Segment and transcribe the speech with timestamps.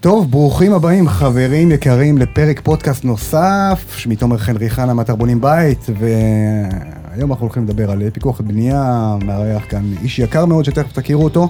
[0.00, 5.86] טוב, ברוכים הבאים חברים יקרים לפרק פודקאסט נוסף, שמי תומר חנרי חנה מאתר בונים בית,
[5.98, 11.48] והיום אנחנו הולכים לדבר על פיקוח בנייה, מארח כאן איש יקר מאוד שתכף תכירו אותו.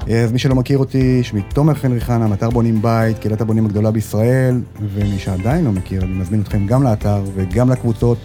[0.00, 3.90] אז מי שלא מכיר אותי, שמי תומר חנרי חנה מאתר בונים בית, קהילת הבונים הגדולה
[3.90, 4.60] בישראל,
[4.94, 8.18] ומי שעדיין לא מכיר, אני מזמין אתכם גם לאתר וגם לקבוצות.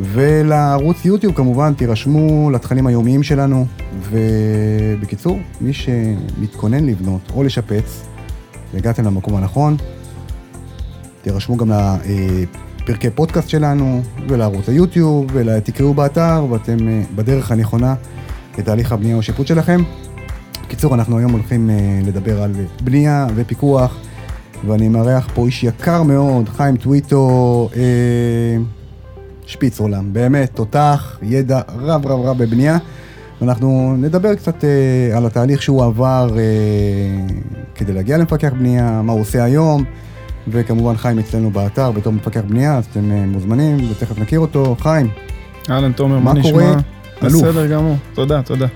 [0.00, 3.66] ולערוץ יוטיוב כמובן, תירשמו לתכנים היומיים שלנו,
[4.10, 8.04] ובקיצור, מי שמתכונן לבנות או לשפץ,
[8.74, 9.76] והגעתם למקום הנכון,
[11.22, 11.70] תירשמו גם
[12.88, 17.94] לפרקי פודקאסט שלנו, ולערוץ היוטיוב, ותקראו באתר, ואתם אה, בדרך הנכונה
[18.58, 19.80] לתהליך הבנייה או שיפוט שלכם.
[20.64, 22.52] בקיצור, אנחנו היום הולכים אה, לדבר על
[22.84, 23.96] בנייה ופיקוח,
[24.66, 27.82] ואני מארח פה איש יקר מאוד, חיים טוויטו, אה,
[29.46, 32.78] שפיץ עולם, באמת, תותח, ידע רב רב רב בבנייה.
[33.40, 36.42] ואנחנו נדבר קצת אה, על התהליך שהוא עבר אה,
[37.74, 39.84] כדי להגיע למפקח בנייה, מה הוא עושה היום,
[40.48, 44.76] וכמובן חיים אצלנו באתר בתור מפקח בנייה, אז אתם אה, מוזמנים, ותכף נכיר אותו.
[44.80, 45.08] חיים.
[45.70, 46.52] אהלן, תומר, מה, נשמע?
[46.52, 46.74] קורה?
[47.22, 47.42] אלוף.
[47.42, 48.66] בסדר גמור, תודה, תודה.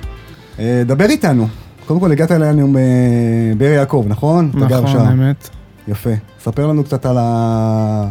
[0.59, 1.47] אה, דבר איתנו.
[1.87, 4.51] קודם כל הגעת אלינו אה, באר יעקב, נכון?
[4.55, 4.99] נכון, שם.
[4.99, 5.49] האמת.
[5.89, 6.11] יפה.
[6.41, 8.09] ספר לנו קצת על ה...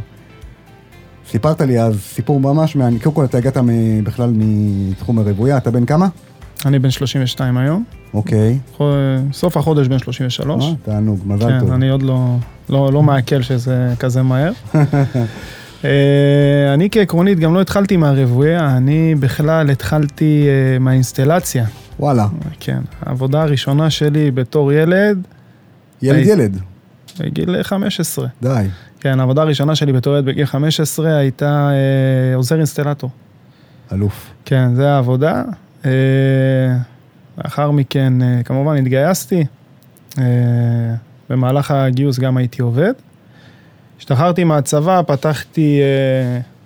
[1.29, 2.99] סיפרת לי אז סיפור ממש מעניין.
[2.99, 3.57] קודם כל אתה הגעת
[4.03, 6.07] בכלל מתחום הרבויה, אתה בן כמה?
[6.65, 8.59] אני בן 32 היום, אוקיי.
[9.33, 10.63] סוף החודש בן 33.
[10.65, 11.69] אה, תענוג, מזל טוב.
[11.69, 12.35] כן, אני עוד לא,
[12.69, 14.51] לא, לא מעכל שזה כזה מהר.
[15.85, 21.65] אה, אני כעקרונית גם לא התחלתי מהרבויה, אני בכלל התחלתי אה, מהאינסטלציה.
[21.99, 22.27] וואלה,
[22.59, 25.27] כן, העבודה הראשונה שלי בתור ילד,
[26.01, 26.31] ילד היי.
[26.31, 26.57] ילד.
[27.19, 28.27] בגיל 15.
[28.41, 28.67] די.
[28.99, 33.09] כן, העבודה הראשונה שלי בתור ילד בגיל 15 הייתה אה, עוזר אינסטלטור.
[33.93, 34.29] אלוף.
[34.45, 35.43] כן, זה העבודה.
[35.85, 35.91] אה,
[37.37, 39.45] לאחר מכן, אה, כמובן, התגייסתי.
[40.17, 40.23] אה,
[41.29, 42.93] במהלך הגיוס גם הייתי עובד.
[43.99, 45.79] השתחררתי מהצבא, פתחתי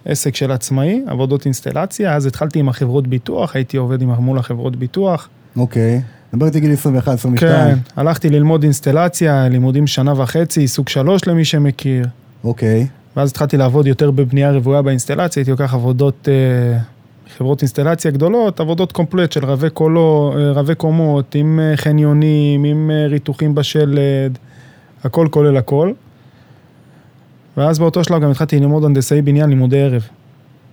[0.06, 4.76] עסק של עצמאי, עבודות אינסטלציה, אז התחלתי עם החברות ביטוח, הייתי עובד עם, מול החברות
[4.76, 5.30] ביטוח.
[5.58, 6.02] אוקיי.
[6.34, 7.76] דבר איתי גיל 21, 22.
[7.76, 12.06] כן, הלכתי ללמוד אינסטלציה, לימודים שנה וחצי, סוג שלוש למי שמכיר.
[12.44, 12.88] אוקיי.
[13.16, 16.80] ואז התחלתי לעבוד יותר בבנייה רוויה באינסטלציה, הייתי לוקח עבודות, אה,
[17.38, 22.92] חברות אינסטלציה גדולות, עבודות קומפלט של רבי, קולו, אה, רבי קומות, עם אה, חניונים, עם
[22.92, 24.38] אה, ריתוחים בשלד,
[25.04, 25.92] הכל כולל הכל.
[27.58, 30.08] ואז באותו שלב גם התחלתי ללמוד הנדסאי בניין, לימודי ערב.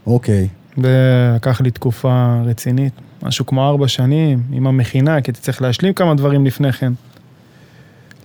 [0.07, 0.49] אוקיי.
[0.77, 2.93] זה לקח לי תקופה רצינית,
[3.23, 6.93] משהו כמו ארבע שנים, עם המכינה, כי הייתי צריך להשלים כמה דברים לפני כן.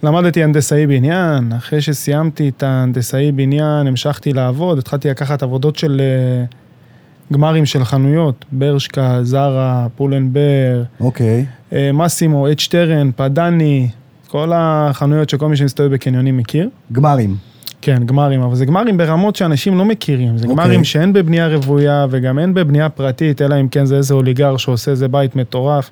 [0.03, 6.01] למדתי הנדסאי בניין, אחרי שסיימתי את ההנדסאי בניין, המשכתי לעבוד, התחלתי לקחת עבודות של
[7.33, 11.45] גמרים של חנויות, ברשקה, זרה, פולנבר, אוקיי.
[11.73, 13.87] אה, מסימו, אד שטרן, פדני,
[14.27, 16.69] כל החנויות שכל מי שמסתובב בקניונים מכיר.
[16.91, 17.35] גמרים.
[17.81, 20.37] כן, גמרים, אבל זה גמרים ברמות שאנשים לא מכירים.
[20.37, 20.63] זה אוקיי.
[20.65, 24.91] גמרים שאין בבנייה רוויה וגם אין בבנייה פרטית, אלא אם כן זה איזה אוליגרך שעושה
[24.91, 25.89] איזה בית מטורף.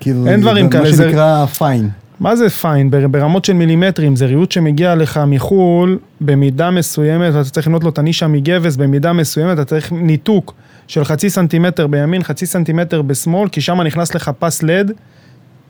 [0.00, 1.88] כאילו, אין דברים כאלה, מה שנקרא fine.
[2.20, 2.90] מה זה fine?
[2.90, 7.90] בר- ברמות של מילימטרים, זה ריהוט שמגיע לך מחו"ל במידה מסוימת, ואתה צריך לבנות לו
[7.90, 10.54] את הנישה מגבס במידה מסוימת, אתה צריך ניתוק
[10.86, 14.92] של חצי סנטימטר בימין, חצי סנטימטר בשמאל, כי שם נכנס לך פס לד.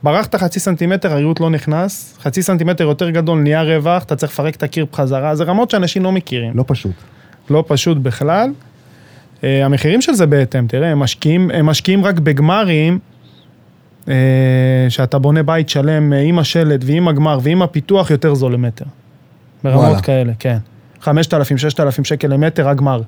[0.03, 4.55] ברחת חצי סנטימטר, הריהוט לא נכנס, חצי סנטימטר יותר גדול, נהיה רווח, אתה צריך לפרק
[4.55, 6.57] את הקיר בחזרה, זה רמות שאנשים לא מכירים.
[6.57, 6.91] לא פשוט.
[7.49, 8.49] לא פשוט בכלל.
[9.43, 12.99] אה, המחירים של זה בהתאם, תראה, הם משקיעים, הם משקיעים רק בגמרים,
[14.07, 14.13] אה,
[14.89, 18.85] שאתה בונה בית שלם אה, עם השלד ועם הגמר ועם הפיתוח יותר זול למטר.
[19.63, 20.01] ברמות וואלה.
[20.01, 20.57] כאלה, כן.
[21.01, 23.01] 5,000, 6,000 שקל למטר הגמר.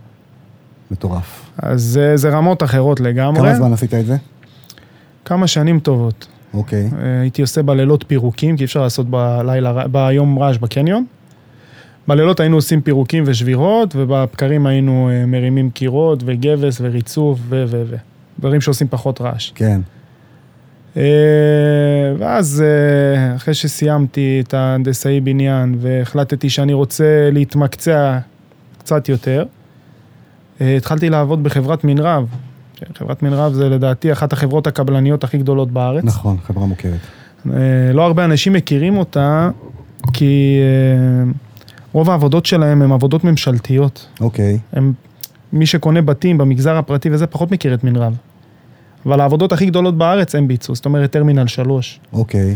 [0.92, 1.46] מטורף.
[1.58, 3.42] אז זה, זה רמות אחרות לגמרי.
[3.42, 4.18] כמה זמן עשית את זה?
[5.26, 6.28] כמה שנים טובות.
[6.54, 6.90] אוקיי.
[7.02, 11.06] אה, הייתי עושה בלילות פירוקים, כי אי אפשר לעשות בלילה, ביום רעש בקניון.
[12.08, 17.66] בלילות היינו עושים פירוקים ושבירות, ובבקרים היינו אה, מרימים קירות וגבס וריצוף ו...
[17.68, 17.84] ו...
[17.90, 17.96] ו...
[18.40, 19.52] דברים שעושים פחות רעש.
[19.56, 19.82] כן.
[20.98, 21.04] אה,
[22.18, 28.18] ואז אה, אחרי שסיימתי את ההנדסאי בניין והחלטתי שאני רוצה להתמקצע
[28.78, 29.46] קצת יותר,
[30.62, 32.28] אה, התחלתי לעבוד בחברת מנרב.
[32.76, 36.04] כן, חברת מנרב זה לדעתי אחת החברות הקבלניות הכי גדולות בארץ.
[36.04, 37.00] נכון, חברה מוכרת.
[37.94, 39.50] לא הרבה אנשים מכירים אותה,
[40.14, 40.60] כי
[41.94, 44.08] רוב העבודות שלהם הן עבודות ממשלתיות.
[44.22, 44.60] אוקיי.
[44.74, 44.94] הם,
[45.54, 48.14] מי שקונה בתים במגזר הפרטי וזה פחות מכיר את מנרב.
[49.08, 52.00] אבל העבודות הכי גדולות בארץ הם ביצעו, זאת אומרת טרמינל 3.
[52.14, 52.56] אוקיי.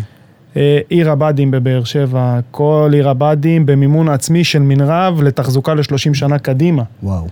[0.57, 6.39] אה, עיר הבה"דים בבאר שבע, כל עיר הבה"דים במימון עצמי של מנרב לתחזוקה ל-30 שנה
[6.39, 6.83] קדימה.
[7.03, 7.27] וואו.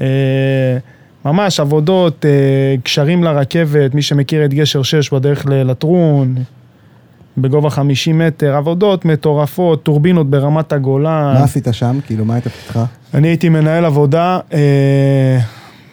[0.00, 0.06] אה,
[1.24, 6.34] ממש עבודות, אה, קשרים לרכבת, מי שמכיר את גשר 6 בדרך ללטרון,
[7.38, 11.34] בגובה 50 מטר, עבודות מטורפות, טורבינות ברמת הגולן.
[11.38, 11.98] מה עשית שם?
[12.06, 12.84] כאילו, מה הייתה פתיחה?
[13.14, 15.38] אני הייתי מנהל עבודה אה,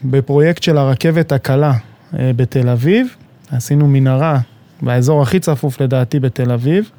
[0.04, 3.16] בפרויקט של הרכבת הקלה אה, בתל אביב.
[3.52, 4.40] עשינו מנהרה
[4.82, 6.92] באזור הכי צפוף לדעתי בתל אביב.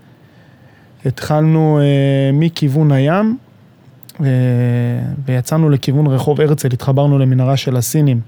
[1.07, 3.37] התחלנו אה, מכיוון הים
[4.21, 4.27] אה,
[5.27, 8.21] ויצאנו לכיוון רחוב הרצל, התחברנו למנהרה של הסינים.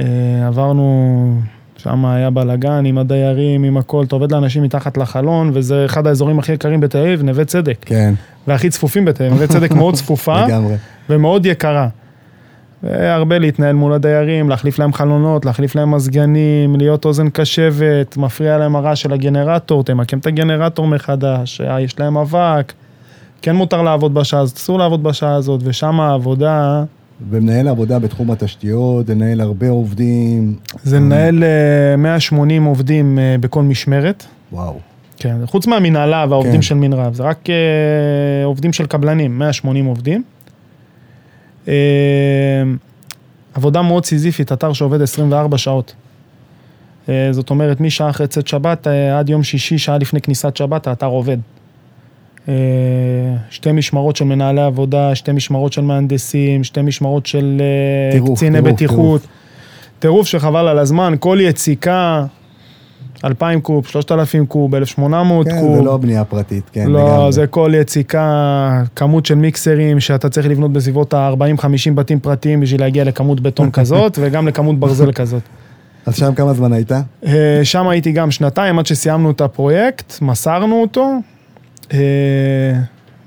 [0.00, 1.40] אה, עברנו,
[1.76, 6.38] שם היה בלאגן עם הדיירים, עם הכל, אתה עובד לאנשים מתחת לחלון, וזה אחד האזורים
[6.38, 7.76] הכי יקרים בתל אביב, נווה צדק.
[7.80, 8.14] כן,
[8.46, 10.74] והכי צפופים בתל אביב, נווה צדק מאוד צפופה לגמרי.
[11.10, 11.88] ומאוד יקרה.
[12.82, 18.76] והרבה להתנהל מול הדיירים, להחליף להם חלונות, להחליף להם מזגנים, להיות אוזן קשבת, מפריע להם
[18.76, 22.72] הרעש של הגנרטור, תמקם את הגנרטור מחדש, אה, יש להם אבק,
[23.42, 26.84] כן מותר לעבוד בשעה הזאת, אסור לעבוד בשעה הזאת, ושם העבודה
[27.30, 30.54] ומנהל עבודה בתחום התשתיות, זה מנהל הרבה עובדים.
[30.82, 34.24] זה לנהל אה, 180 עובדים אה, בכל משמרת.
[34.52, 34.78] וואו.
[35.16, 36.62] כן, חוץ מהמנהלה והעובדים כן.
[36.62, 37.48] של מנרב, זה רק
[38.44, 40.22] עובדים של קבלנים, 180 עובדים.
[41.68, 41.74] אה,
[43.54, 45.94] עבודה מאוד סיזיפית, אתר שעובד 24 שעות.
[47.08, 50.86] אה, זאת אומרת, משעה אחרי צאת שבת אה, עד יום שישי, שעה לפני כניסת שבת,
[50.86, 51.36] האתר עובד.
[52.48, 52.54] אה,
[53.50, 57.62] שתי משמרות של מנהלי עבודה, שתי משמרות של מהנדסים, שתי משמרות של
[58.12, 59.26] טירוף, קציני טירוף, בטיחות.
[59.98, 62.26] טירוף שחבל על הזמן, כל יציקה,
[63.24, 65.76] 2,000 קוב, 3,000 קוב, 1,800 כן, קוב.
[65.76, 67.32] זה לא בנייה פרטית, כן, לא, לגמרי.
[67.32, 73.04] זה כל יציקה, כמות של מיקסרים שאתה צריך לבנות בסביבות ה-40-50 בתים פרטיים בשביל להגיע
[73.04, 75.42] לכמות בטון כזאת, וגם לכמות ברזל כזאת.
[76.06, 76.92] אז שם כמה זמן היית?
[77.26, 81.10] אה, שם הייתי גם שנתיים עד שסיימנו את הפרויקט, מסרנו אותו,
[81.92, 81.98] אה,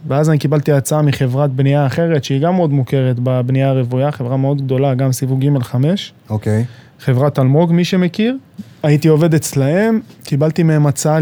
[0.08, 4.62] ואז אני קיבלתי הצעה מחברת בנייה אחרת, שהיא גם מאוד מוכרת בבנייה הרוויה, חברה מאוד
[4.62, 6.14] גדולה, גם סיווג ג' 5.
[6.30, 6.66] אוקיי.
[7.00, 8.38] חברת אלמוג, מי שמכיר.
[8.86, 11.20] הייתי עובד אצלהם, קיבלתי מהם הצעה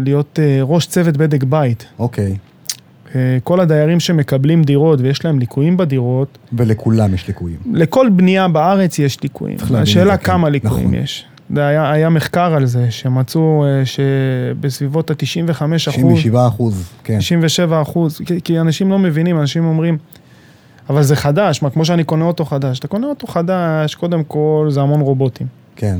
[0.00, 1.86] להיות, אה, ראש צוות בדק בית.
[1.98, 2.36] אוקיי.
[3.14, 7.58] אה, כל הדיירים שמקבלים דירות ויש להם ליקויים בדירות, ולכולם יש ליקויים.
[7.72, 9.56] לכל בנייה בארץ יש ליקויים.
[9.74, 10.24] השאלה כן.
[10.24, 10.94] כמה ליקויים נכון.
[10.94, 11.24] יש.
[11.56, 17.18] היה, היה מחקר על זה, שמצאו אה, שבסביבות ה-95 אחוז, 97 אחוז, כן.
[17.18, 19.98] 97 אחוז, כי, כי אנשים לא מבינים, אנשים אומרים,
[20.90, 22.78] אבל זה חדש, מה, כמו שאני קונה אוטו חדש.
[22.78, 25.46] אתה קונה אוטו חדש, קודם כל זה המון רובוטים.
[25.76, 25.98] כן.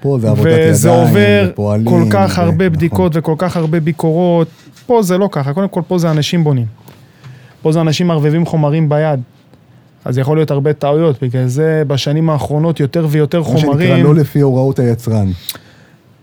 [0.00, 2.76] פה זה עבודת ידיים, וזה עובר ופועלים, כל כך ו- הרבה נכון.
[2.76, 4.48] בדיקות וכל כך הרבה ביקורות.
[4.86, 6.66] פה זה לא ככה, קודם כל פה זה אנשים בונים.
[7.62, 9.20] פה זה אנשים מערבבים חומרים ביד.
[10.04, 14.14] אז יכול להיות הרבה טעויות, בגלל זה בשנים האחרונות יותר ויותר מה שנקרא, חומרים, לא
[14.14, 15.28] לפי הוראות היצרן.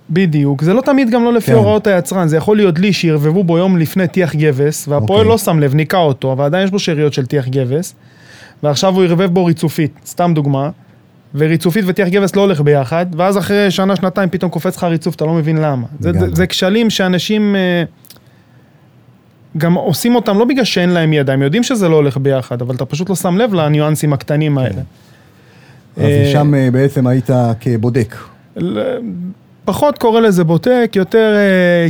[0.09, 1.57] בדיוק, זה לא תמיד גם לא לפי כן.
[1.57, 5.29] הוראות היצרן, זה יכול להיות לי שערבבו בו יום לפני טיח גבס, והפועל אוקיי.
[5.29, 7.95] לא שם לב, ניקה אותו, אבל עדיין יש בו שאריות של טיח גבס,
[8.63, 10.69] ועכשיו הוא ערבב בו ריצופית, סתם דוגמה,
[11.35, 15.25] וריצופית וטיח גבס לא הולך ביחד, ואז אחרי שנה, שנתיים פתאום קופץ לך ריצוף, אתה
[15.25, 15.87] לא מבין למה.
[15.99, 16.35] זה, זה.
[16.35, 17.83] זה כשלים שאנשים אה,
[19.57, 22.75] גם עושים אותם לא בגלל שאין להם ידע, הם יודעים שזה לא הולך ביחד, אבל
[22.75, 24.81] אתה פשוט לא שם לב לניואנסים הקטנים האלה.
[25.97, 28.15] אז אה, שם אה, בעצם היית כבודק.
[29.65, 31.35] פחות קורא לזה בוטק, יותר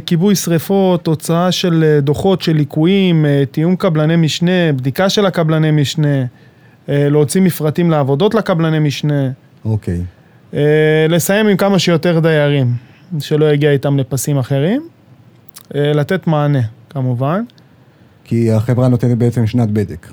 [0.06, 6.26] כיבוי שריפות, הוצאה של דוחות של ליקויים, תיאום קבלני משנה, בדיקה של הקבלני משנה,
[6.88, 9.30] להוציא מפרטים לעבודות לקבלני משנה,
[9.66, 10.02] אוקיי.
[10.54, 12.74] אה, לסיים עם כמה שיותר דיירים,
[13.20, 14.88] שלא יגיע איתם לפסים אחרים,
[15.76, 17.44] אה, לתת מענה, כמובן.
[18.24, 20.08] כי החברה נותנת בעצם שנת בדק.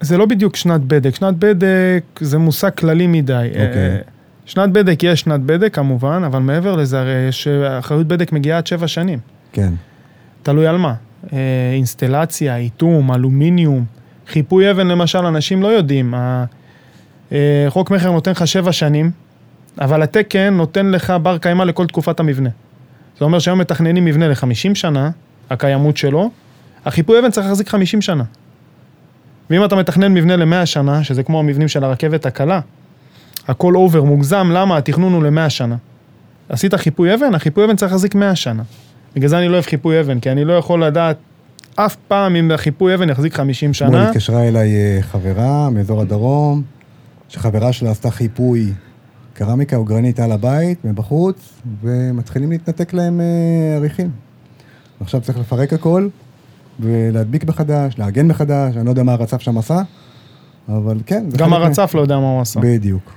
[0.00, 3.48] זה לא בדיוק שנת בדק, שנת בדק זה מושג כללי מדי.
[3.48, 3.90] אוקיי.
[3.90, 3.98] אה,
[4.46, 8.58] שנת בדק יש שנת בדק כמובן, אבל מעבר לזה הרי יש אה, אחריות בדק מגיעה
[8.58, 9.18] עד שבע שנים.
[9.52, 9.72] כן.
[10.42, 10.94] תלוי על מה.
[11.32, 11.38] אה,
[11.74, 13.84] אינסטלציה, איתום, אלומיניום,
[14.28, 16.14] חיפוי אבן למשל, אנשים לא יודעים.
[17.32, 19.10] אה, חוק מכר נותן לך שבע שנים,
[19.80, 22.50] אבל התקן נותן לך בר קיימא לכל תקופת המבנה.
[23.18, 25.10] זה אומר שהיום מתכננים מבנה ל-50 שנה,
[25.50, 26.30] הקיימות שלו,
[26.84, 28.24] החיפוי אבן צריך להחזיק 50 שנה.
[29.50, 32.60] ואם אתה מתכנן מבנה ל-100 שנה, שזה כמו המבנים של הרכבת הקלה,
[33.48, 34.76] הכל over, מוגזם, למה?
[34.76, 35.76] התכנון הוא ל-100 שנה.
[36.48, 38.62] עשית חיפוי אבן, החיפוי אבן צריך להחזיק 100 שנה.
[39.16, 41.16] בגלל זה אני לא אוהב חיפוי אבן, כי אני לא יכול לדעת
[41.86, 44.08] אף פעם אם החיפוי אבן יחזיק 50 או 100 שנה.
[44.08, 46.62] התקשרה אליי אה, חברה מאזור הדרום,
[47.28, 48.72] שחברה שלה עשתה חיפוי
[49.34, 53.26] קרמיקה או גרנית על הבית, מבחוץ, ומתחילים להתנתק להם אה,
[53.76, 54.10] עריכים.
[55.00, 56.08] עכשיו צריך לפרק הכל,
[56.80, 59.82] ולהדביק מחדש, לעגן מחדש, אני לא יודע מה הרצף שם עשה,
[60.68, 61.24] אבל כן.
[61.36, 62.60] גם חלק מה- הרצף לא יודע מה הוא עשה.
[62.62, 63.12] בדיוק,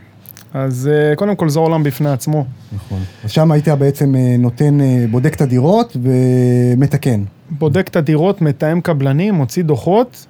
[0.53, 2.46] אז אה, קודם כל זה עולם בפני עצמו.
[2.74, 3.00] נכון.
[3.24, 7.24] אז שם היית בעצם אה, נותן, אה, בודק את הדירות ומתקן.
[7.50, 10.25] בודק את הדירות, מתאם קבלנים, מוציא דוחות,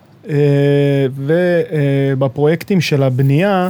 [1.16, 3.70] ובפרויקטים של הבנייה,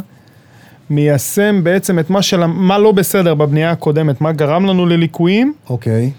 [0.89, 6.12] מיישם בעצם את מה, של, מה לא בסדר בבנייה הקודמת, מה גרם לנו לליקויים, אוקיי,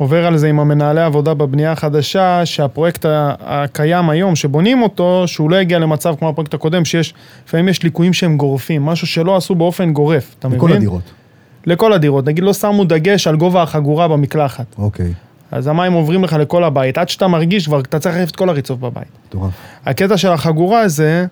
[0.00, 3.06] עובר על זה עם המנהלי עבודה בבנייה החדשה, שהפרויקט
[3.40, 7.14] הקיים היום, שבונים אותו, שהוא לא יגיע למצב כמו הפרויקט הקודם, שיש,
[7.46, 10.58] לפעמים יש ליקויים שהם גורפים, משהו שלא עשו באופן גורף, אתה מבין?
[10.58, 11.02] לכל הדירות.
[11.66, 12.26] לכל הדירות.
[12.26, 14.66] נגיד לא שמו דגש על גובה החגורה במקלחת.
[14.78, 15.12] אוקיי,
[15.50, 18.48] אז המים עוברים לך לכל הבית, עד שאתה מרגיש כבר, אתה צריך להחליף את כל
[18.48, 19.08] הריצוף בבית.
[19.28, 19.52] מטורף.
[19.86, 21.26] הקטע של החגורה זה,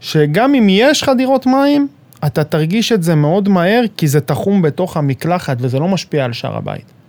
[0.00, 1.88] שגם אם יש לך דירות מים,
[2.26, 6.32] אתה תרגיש את זה מאוד מהר, כי זה תחום בתוך המקלחת וזה לא משפיע על
[6.32, 7.01] שאר הבית.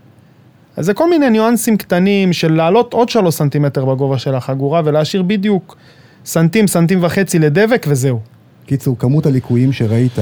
[0.77, 5.23] אז זה כל מיני ניואנסים קטנים של לעלות עוד שלוש סנטימטר בגובה של החגורה ולהשאיר
[5.23, 5.77] בדיוק
[6.25, 8.19] סנטים, סנטים וחצי לדבק וזהו.
[8.65, 10.17] קיצור, כמות הליקויים שראית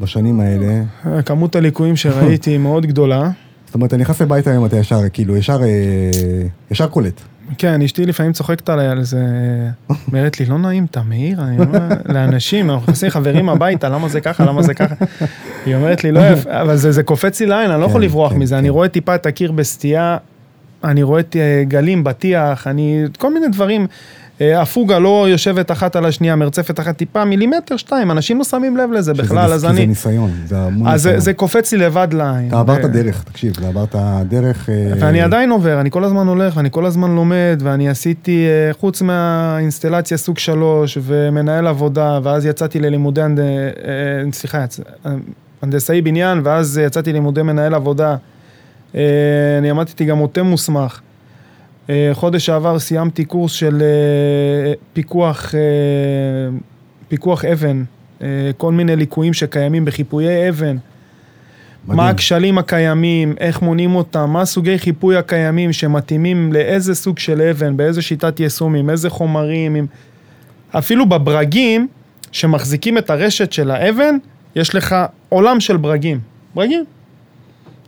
[0.00, 0.82] בשנים האלה,
[1.22, 3.30] כמות הליקויים שראיתי היא מאוד גדולה.
[3.66, 5.68] זאת אומרת, אתה נכנס הביתה היום, אתה ישר, כאילו, ישר, אה,
[6.70, 7.20] ישר קולט.
[7.58, 9.26] כן, אשתי לפעמים צוחקת עליי על זה,
[10.08, 11.42] אומרת לי, לא נעים, אתה מעיר?
[11.42, 14.94] אני אומר, לאנשים, אנחנו נכנסים חברים הביתה, למה זה ככה, למה זה ככה?
[15.66, 18.06] היא אומרת לי, לא יפה, אבל זה, זה קופץ לי לעין, אני לא יכול כן,
[18.06, 18.58] לברוח כן, מזה, כן.
[18.58, 20.16] אני רואה טיפה את הקיר בסטייה,
[20.84, 23.86] אני רואה את אה, גלים בטיח, אני, כל מיני דברים.
[24.40, 28.76] אה, הפוגה לא יושבת אחת על השנייה, מרצפת אחת טיפה, מילימטר, שתיים, אנשים לא שמים
[28.76, 29.86] לב לזה בכלל, אז כי זה אני...
[29.86, 31.20] ניסיון, זה המון אז זה, ניסיון.
[31.24, 32.48] זה קופץ לי לבד לעין.
[32.48, 33.96] אתה עברת ו- דרך, תקשיב, אתה עברת
[34.28, 34.68] דרך...
[34.70, 38.72] אה, ואני עדיין עובר, אני כל הזמן הולך, ואני כל הזמן לומד, ואני עשיתי, אה,
[38.72, 43.20] חוץ מהאינסטלציה סוג שלוש, ומנהל עבודה, ואז יצאתי ללימודי.
[43.20, 43.26] אה,
[44.32, 44.58] סליחה.
[44.58, 45.12] אה,
[45.62, 48.16] הנדסאי בניין, ואז יצאתי ללימודי מנהל עבודה.
[48.94, 49.00] אה,
[49.58, 51.00] אני עמדתי גם מוטה מוסמך.
[51.90, 55.60] אה, חודש שעבר סיימתי קורס של אה, פיקוח, אה,
[57.08, 57.84] פיקוח אבן,
[58.56, 60.76] כל מיני ליקויים שקיימים בחיפויי אבן.
[61.86, 62.08] מה מדהים.
[62.08, 68.02] הכשלים הקיימים, איך מונים אותם, מה סוגי חיפוי הקיימים שמתאימים לאיזה סוג של אבן, באיזה
[68.02, 69.86] שיטת יישום, עם איזה חומרים, עם...
[70.70, 71.88] אפילו בברגים
[72.32, 74.16] שמחזיקים את הרשת של האבן,
[74.56, 74.96] יש לך
[75.28, 76.20] עולם של ברגים.
[76.54, 76.84] ברגים.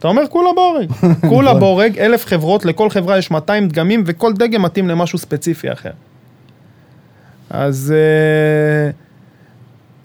[0.02, 0.92] אתה אומר כולה בורג.
[1.30, 1.60] כולה נכון.
[1.60, 5.90] בורג, אלף חברות, לכל חברה יש 200 דגמים וכל דגם מתאים למשהו ספציפי אחר.
[7.50, 8.90] אז אה,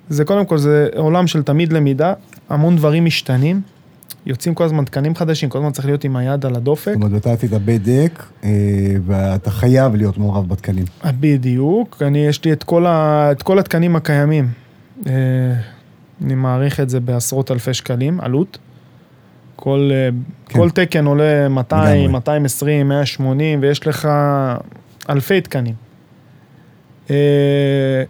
[0.09, 2.13] זה קודם כל, זה עולם של תמיד למידה,
[2.49, 3.61] המון דברים משתנים,
[4.25, 6.93] יוצאים כל הזמן תקנים חדשים, כל הזמן צריך להיות עם היד על הדופק.
[6.93, 8.49] זאת אומרת, אתה עשית בדק, אה,
[9.05, 10.85] ואתה חייב להיות מעורב בתקנים.
[11.19, 14.47] בדיוק, אני, יש לי את כל, ה, את כל התקנים הקיימים.
[15.07, 15.13] אה,
[16.25, 18.57] אני מעריך את זה בעשרות אלפי שקלים, עלות.
[19.59, 20.09] כל, אה,
[20.45, 20.59] כן.
[20.59, 22.07] כל תקן עולה 200, לגמרי.
[22.07, 24.07] 220, 180, ויש לך
[25.09, 25.75] אלפי תקנים.
[27.09, 28.03] אה,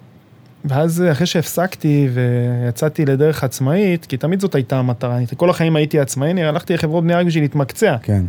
[0.66, 6.32] ואז אחרי שהפסקתי ויצאתי לדרך עצמאית, כי תמיד זאת הייתה המטרה, כל החיים הייתי עצמאי,
[6.32, 7.96] אני הלכתי לחברות בנייה רק בשביל להתמקצע.
[8.02, 8.26] כן.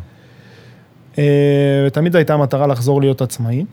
[1.19, 3.65] אה, ותמיד הייתה המטרה לחזור להיות עצמאי.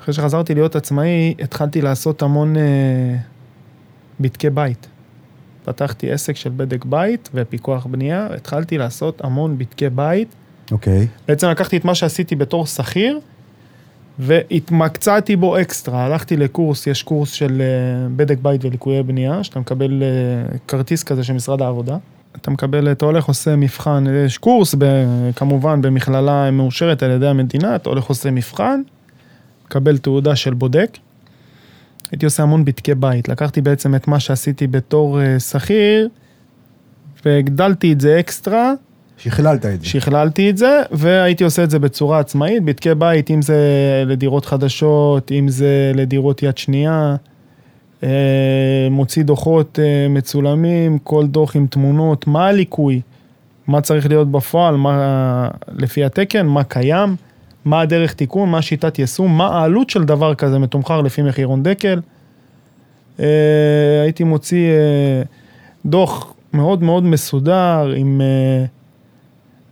[0.00, 2.62] אחרי שחזרתי להיות עצמאי, התחלתי לעשות המון אה,
[4.20, 4.88] בדקי בית.
[5.68, 10.28] פתחתי עסק של בדק בית ופיקוח בנייה, התחלתי לעשות המון בדקי בית.
[10.70, 11.06] אוקיי.
[11.28, 13.18] בעצם לקחתי את מה שעשיתי בתור שכיר,
[14.18, 16.04] והתמקצעתי בו אקסטרה.
[16.04, 21.24] הלכתי לקורס, יש קורס של אה, בדק בית וליקויי בנייה, שאתה מקבל אה, כרטיס כזה
[21.24, 21.96] של משרד העבודה.
[22.36, 24.84] אתה מקבל, אתה הולך עושה מבחן, יש קורס ב,
[25.36, 28.80] כמובן במכללה מאושרת על ידי המדינה, אתה הולך עושה מבחן,
[29.66, 30.98] מקבל תעודה של בודק.
[32.12, 36.08] הייתי עושה המון בדקי בית, לקחתי בעצם את מה שעשיתי בתור אה, שכיר,
[37.24, 38.72] והגדלתי את זה אקסטרה,
[39.18, 39.86] שכללת את זה.
[39.86, 43.58] שכללתי את זה, והייתי עושה את זה בצורה עצמאית, בדקי בית, אם זה
[44.06, 47.16] לדירות חדשות, אם זה לדירות יד שנייה,
[48.02, 53.00] אה, מוציא דוחות אה, מצולמים, כל דוח עם תמונות, מה הליקוי,
[53.66, 57.16] מה צריך להיות בפועל, מה לפי התקן, מה קיים,
[57.68, 62.00] מה הדרך תיקון, מה שיטת יישום, מה העלות של דבר כזה מתומחר לפי מחירון דקל.
[63.20, 63.26] אה,
[64.02, 65.22] הייתי מוציא אה,
[65.86, 68.20] דוח מאוד מאוד מסודר עם...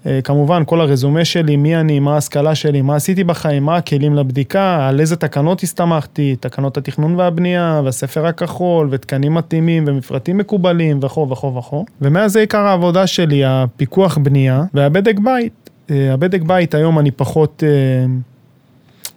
[0.06, 4.14] אה, כמובן, כל הרזומה שלי, מי אני, מה ההשכלה שלי, מה עשיתי בחיים, מה הכלים
[4.14, 11.28] לבדיקה, על איזה תקנות הסתמכתי, תקנות התכנון והבנייה, והספר הכחול, ותקנים מתאימים, ומפרטים מקובלים, וכו'
[11.30, 11.84] וכו' וכו'.
[12.00, 15.65] ומאז זה עיקר העבודה שלי, הפיקוח בנייה והבדק בית.
[15.90, 18.06] אה, הבדק בית היום אני פחות, אה,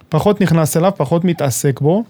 [0.08, 2.04] פחות נכנס אליו, פחות מתעסק בו,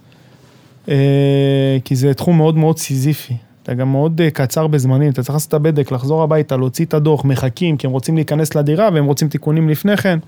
[0.89, 3.35] אה, כי זה תחום מאוד מאוד סיזיפי.
[3.63, 7.25] אתה גם מאוד קצר בזמנים, אתה צריך לעשות את הבדק, לחזור הביתה, להוציא את הדוח,
[7.25, 10.19] מחכים, כי הם רוצים להיכנס לדירה והם רוצים תיקונים לפני כן.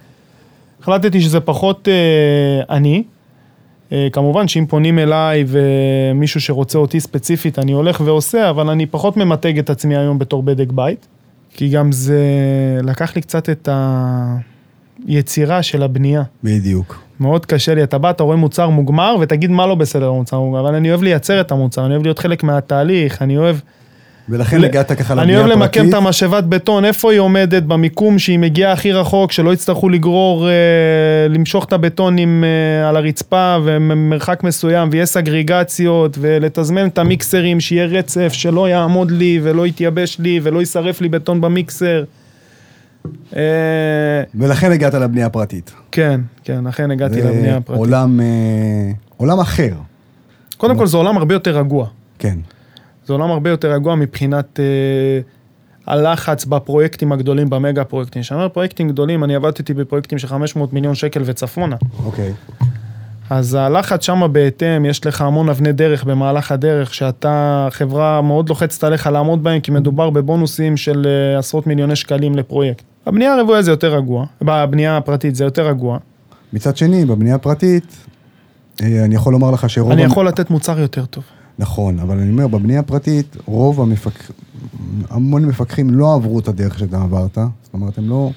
[0.80, 1.88] החלטתי שזה פחות
[2.70, 3.02] אני.
[4.12, 9.58] כמובן שאם פונים אליי ומישהו שרוצה אותי ספציפית, אני הולך ועושה, אבל אני פחות ממתג
[9.58, 11.06] את עצמי היום בתור בדק בית,
[11.54, 12.20] כי גם זה
[12.82, 13.68] לקח לי קצת את
[15.06, 16.22] היצירה של הבנייה.
[16.44, 17.02] בדיוק.
[17.20, 20.60] מאוד קשה לי, אתה בא, אתה רואה מוצר מוגמר, ותגיד מה לא בסדר במוצר מוגמר,
[20.60, 23.56] אבל אני אוהב לייצר את המוצר, אני אוהב להיות חלק מהתהליך, אני אוהב
[24.32, 25.88] ולכן ל- הגעת ככה אני לבנייה אוהב למקם הפרטית.
[25.88, 30.52] את המשאבת בטון, איפה היא עומדת, במיקום שהיא מגיעה הכי רחוק, שלא יצטרכו לגרור, אה,
[31.28, 38.32] למשוך את הבטונים אה, על הרצפה ומרחק מסוים, ויהיה סגריגציות, ולתזמן את המיקסרים, שיהיה רצף,
[38.32, 42.04] שלא יעמוד לי, ולא יתייבש לי, ולא יישרף לי בטון במיקסר.
[43.36, 43.40] אה,
[44.34, 45.72] ולכן הגעת לבנייה הפרטית.
[45.92, 47.78] כן, כן, אכן הגעתי זה לבנייה הפרטית.
[47.80, 48.26] עולם, אה,
[49.16, 49.72] עולם אחר,
[50.56, 51.86] קודם כל זה עולם הרבה יותר רגוע.
[52.18, 52.36] כן.
[53.12, 55.20] זה עולם הרבה יותר רגוע מבחינת אה,
[55.86, 58.22] הלחץ בפרויקטים הגדולים, במגה פרויקטים.
[58.22, 61.76] כשאני אומר פרויקטים גדולים, אני עבדתי בפרויקטים של 500 מיליון שקל וצפונה.
[62.04, 62.32] אוקיי.
[63.30, 68.84] אז הלחץ שם בהתאם, יש לך המון אבני דרך במהלך הדרך, שאתה, חברה מאוד לוחצת
[68.84, 72.84] עליך לעמוד בהם, כי מדובר בבונוסים של אה, עשרות מיליוני שקלים לפרויקט.
[73.06, 75.98] הבנייה הרוויה זה יותר רגוע, בבנייה הפרטית זה יותר רגוע.
[76.52, 77.96] מצד שני, בבנייה הפרטית,
[78.82, 79.92] אה, אני יכול לומר לך שרוב...
[79.92, 81.24] אני יכול לתת מוצר יותר טוב.
[81.58, 84.32] נכון, אבל אני אומר, בבנייה הפרטית, רוב המפק...
[85.10, 87.34] המון מפקחים לא עברו את הדרך שאתה עברת.
[87.62, 88.30] זאת אומרת, הם לא...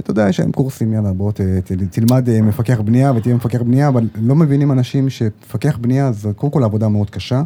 [0.00, 3.62] אתה יודע, יש להם קורסים, יאללה, בוא ת, ת, תלמד אה, מפקח בנייה ותהיה מפקח
[3.62, 7.42] בנייה, אבל לא מבינים אנשים שמפקח בנייה זה קודם כל עבודה מאוד קשה,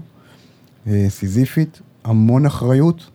[0.87, 3.11] אה, סיזיפית, המון אחריות,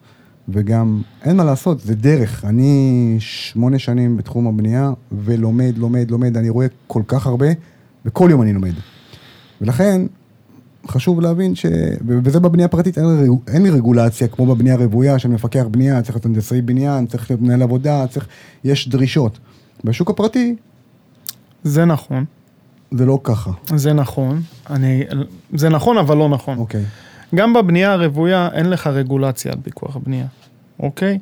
[0.50, 2.46] וגם אין מה לעשות, זה דרך.
[2.46, 7.48] אני שמונה שנים בתחום הבנייה, ולומד, לומד, לומד, אני רואה כל כך הרבה,
[8.06, 8.74] וכל יום אני לומד.
[9.62, 10.02] ולכן,
[10.88, 11.66] חשוב להבין ש...
[12.08, 13.06] וזה בבנייה פרטית, אין,
[13.48, 17.42] אין לי רגולציה כמו בבנייה רוויה של מפקח בנייה, צריך להיות הנדסאי בניין, צריך להיות
[17.42, 18.28] מנהל עבודה, צריך...
[18.64, 19.40] יש דרישות.
[19.84, 20.56] בשוק הפרטי
[21.64, 22.26] זה נכון,
[22.92, 24.42] זה לא ככה, זה נכון.
[24.70, 25.04] אני,
[25.54, 26.58] זה נכון, אבל לא נכון.
[26.58, 26.84] אוקיי.
[27.36, 30.26] גם בבנייה הרוויה אין לך רגולציה על פיקוח בנייה,
[30.80, 31.20] אוקיי?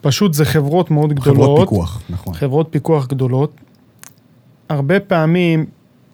[0.00, 1.36] פשוט זה חברות מאוד גדולות.
[1.36, 2.34] חברות פיקוח, נכון.
[2.34, 3.54] חברות פיקוח גדולות.
[4.68, 5.66] הרבה פעמים,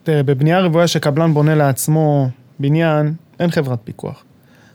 [0.03, 2.29] תראה, בבנייה רוויה שקבלן בונה לעצמו
[2.61, 4.25] בניין, אין חברת פיקוח.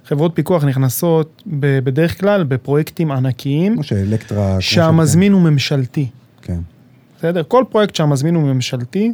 [0.06, 4.62] חברות פיקוח נכנסות ב- בדרך כלל בפרויקטים ענקיים, כמו שאלקטרה...
[4.62, 6.10] שהמזמין הוא ממשלתי.
[6.42, 6.60] כן,
[7.18, 7.44] בסדר?
[7.48, 9.14] כל פרויקט שהמזמין הוא ממשלתי,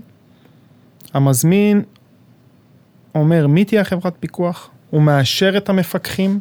[1.13, 1.81] המזמין
[3.15, 6.39] אומר מי תהיה חברת פיקוח, הוא מאשר את המפקחים,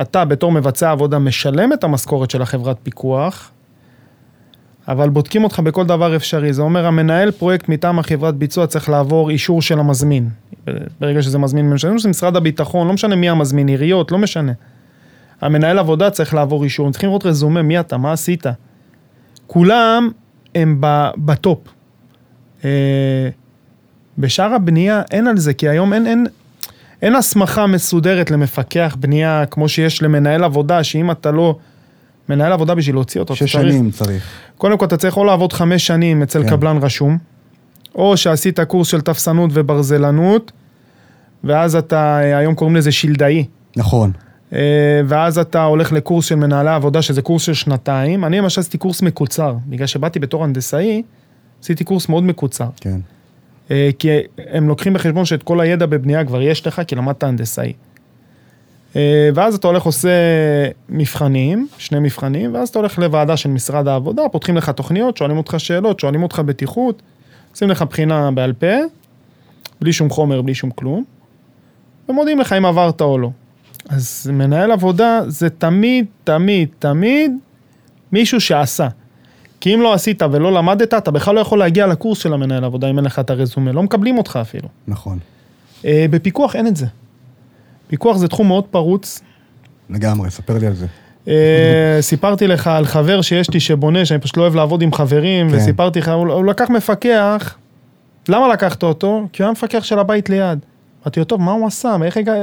[0.00, 3.50] אתה בתור מבצע עבודה משלם את המשכורת של החברת פיקוח,
[4.88, 6.52] אבל בודקים אותך בכל דבר אפשרי.
[6.52, 10.28] זה אומר המנהל פרויקט מטעם החברת ביצוע צריך לעבור אישור של המזמין.
[11.00, 14.52] ברגע שזה מזמין ממשלתי, זה משרד הביטחון, לא משנה מי המזמין, עיריות, לא משנה.
[15.40, 18.46] המנהל עבודה צריך לעבור אישור, הם צריכים לראות רזומה, מי אתה, מה עשית.
[19.46, 20.10] כולם
[20.54, 20.80] הם
[21.16, 21.58] בטופ.
[22.64, 23.28] אה,
[24.18, 26.26] בשאר הבנייה אין על זה, כי היום אין, אין,
[27.02, 31.58] אין הסמכה מסודרת למפקח בנייה כמו שיש למנהל עבודה, שאם אתה לא
[32.28, 34.47] מנהל עבודה בשביל להוציא אותו, שש שנים צריך.
[34.58, 36.48] קודם כל אתה צריך או לעבוד חמש שנים אצל כן.
[36.48, 37.18] קבלן רשום,
[37.94, 40.52] או שעשית קורס של תפסנות וברזלנות,
[41.44, 43.44] ואז אתה, אה, היום קוראים לזה שילדאי.
[43.76, 44.12] נכון.
[44.52, 48.24] אה, ואז אתה הולך לקורס של מנהלי עבודה, שזה קורס של שנתיים.
[48.24, 51.02] אני למשל עשיתי קורס מקוצר, בגלל שבאתי בתור הנדסאי,
[51.62, 52.68] עשיתי קורס מאוד מקוצר.
[52.80, 53.00] כן.
[53.70, 54.08] אה, כי
[54.50, 57.72] הם לוקחים בחשבון שאת כל הידע בבנייה כבר יש לך, כי למדת הנדסאי.
[58.98, 60.08] אה, ואז אתה הולך עושה
[60.88, 65.54] מבחנים, שני מבחנים, ואז אתה הולך לוועדה של משרד העבודה, פותחים לך תוכניות, שואלים אותך
[65.58, 67.02] שאלות, שואלים אותך בטיחות,
[67.52, 68.76] עושים לך בחינה בעל פה,
[69.80, 71.04] בלי שום חומר, בלי שום כלום,
[72.08, 73.30] ומודיעים לך אם עברת או לא.
[73.88, 77.32] אז מנהל עבודה זה תמיד, תמיד, תמיד
[78.12, 78.88] מישהו שעשה.
[79.60, 82.90] כי אם לא עשית ולא למדת, אתה בכלל לא יכול להגיע לקורס של המנהל עבודה
[82.90, 84.68] אם אין לך את הרזומה, לא מקבלים אותך אפילו.
[84.88, 85.18] נכון.
[85.84, 86.86] אה, בפיקוח אין את זה.
[87.88, 89.22] פיקוח זה תחום מאוד פרוץ.
[89.90, 90.86] לגמרי, ספר לי על זה.
[91.28, 95.50] אה, סיפרתי לך על חבר שיש לי שבונה, שאני פשוט לא אוהב לעבוד עם חברים,
[95.50, 95.56] כן.
[95.56, 97.56] וסיפרתי לך, הוא הוא לקח מפקח,
[98.28, 99.28] למה לקחת אותו?
[99.32, 100.58] כי הוא היה מפקח של הבית ליד.
[101.02, 101.96] אמרתי לו, טוב, מה הוא עשה?
[102.02, 102.34] איך הגע...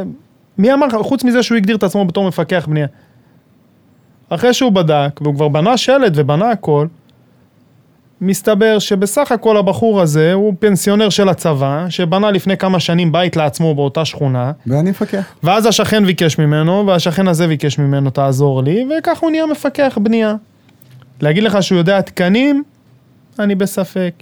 [0.58, 2.88] מי אמר לך, חוץ מזה שהוא הגדיר את עצמו בתור מפקח בנייה.
[4.30, 6.88] אחרי שהוא בדק, והוא כבר בנה שלד ובנה הכל,
[8.22, 13.76] מסתבר שבסך הכל הבחור הזה הוא פנסיונר של הצבא, שבנה לפני כמה שנים בית לעצמו
[13.76, 15.34] באותה שכונה, ואני מפקח.
[15.44, 20.36] ואז השכן ביקש ממנו, והשכן הזה ביקש ממנו, תעזור לי, וכך הוא נהיה מפקח בנייה.
[21.22, 22.64] להגיד לך שהוא יודע תקנים?
[23.40, 24.14] אני בספק.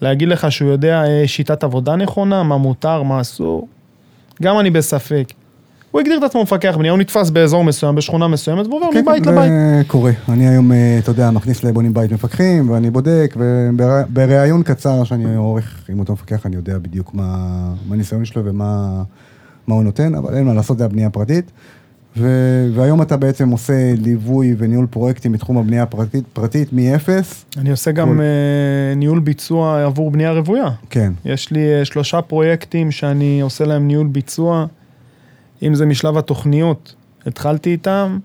[0.00, 3.68] להגיד לך שהוא יודע אה, שיטת עבודה נכונה, מה מותר, מה אסור?
[4.42, 5.32] גם אני בספק.
[5.92, 9.24] הוא הגדיר את עצמו מפקח בנייה, הוא נתפס באזור מסוים, בשכונה מסוימת, ועובר כן, מבית
[9.24, 9.50] זה לבית.
[9.86, 10.10] קורה.
[10.28, 15.84] אני היום, אה, אתה יודע, מכניס לבונים בית מפקחים, ואני בודק, ובריאיון קצר שאני עורך
[15.88, 17.24] עם אותו מפקח, אני יודע בדיוק מה
[17.88, 19.02] מה הניסיון שלו ומה
[19.66, 21.50] מה הוא נותן, אבל אין מה לעשות, זה הבנייה הפרטית.
[22.16, 27.44] ו- והיום אתה בעצם עושה ליווי וניהול פרויקטים בתחום הבנייה הפרטית, פרטית מאפס.
[27.58, 30.68] אני עושה גם כל- אה, ניהול ביצוע עבור בנייה רוויה.
[30.90, 34.66] כן, יש לי אה, שלושה פרויקטים שאני עושה להם ניהול ביצוע,
[35.62, 36.94] אם זה משלב התוכניות,
[37.26, 38.18] התחלתי איתם,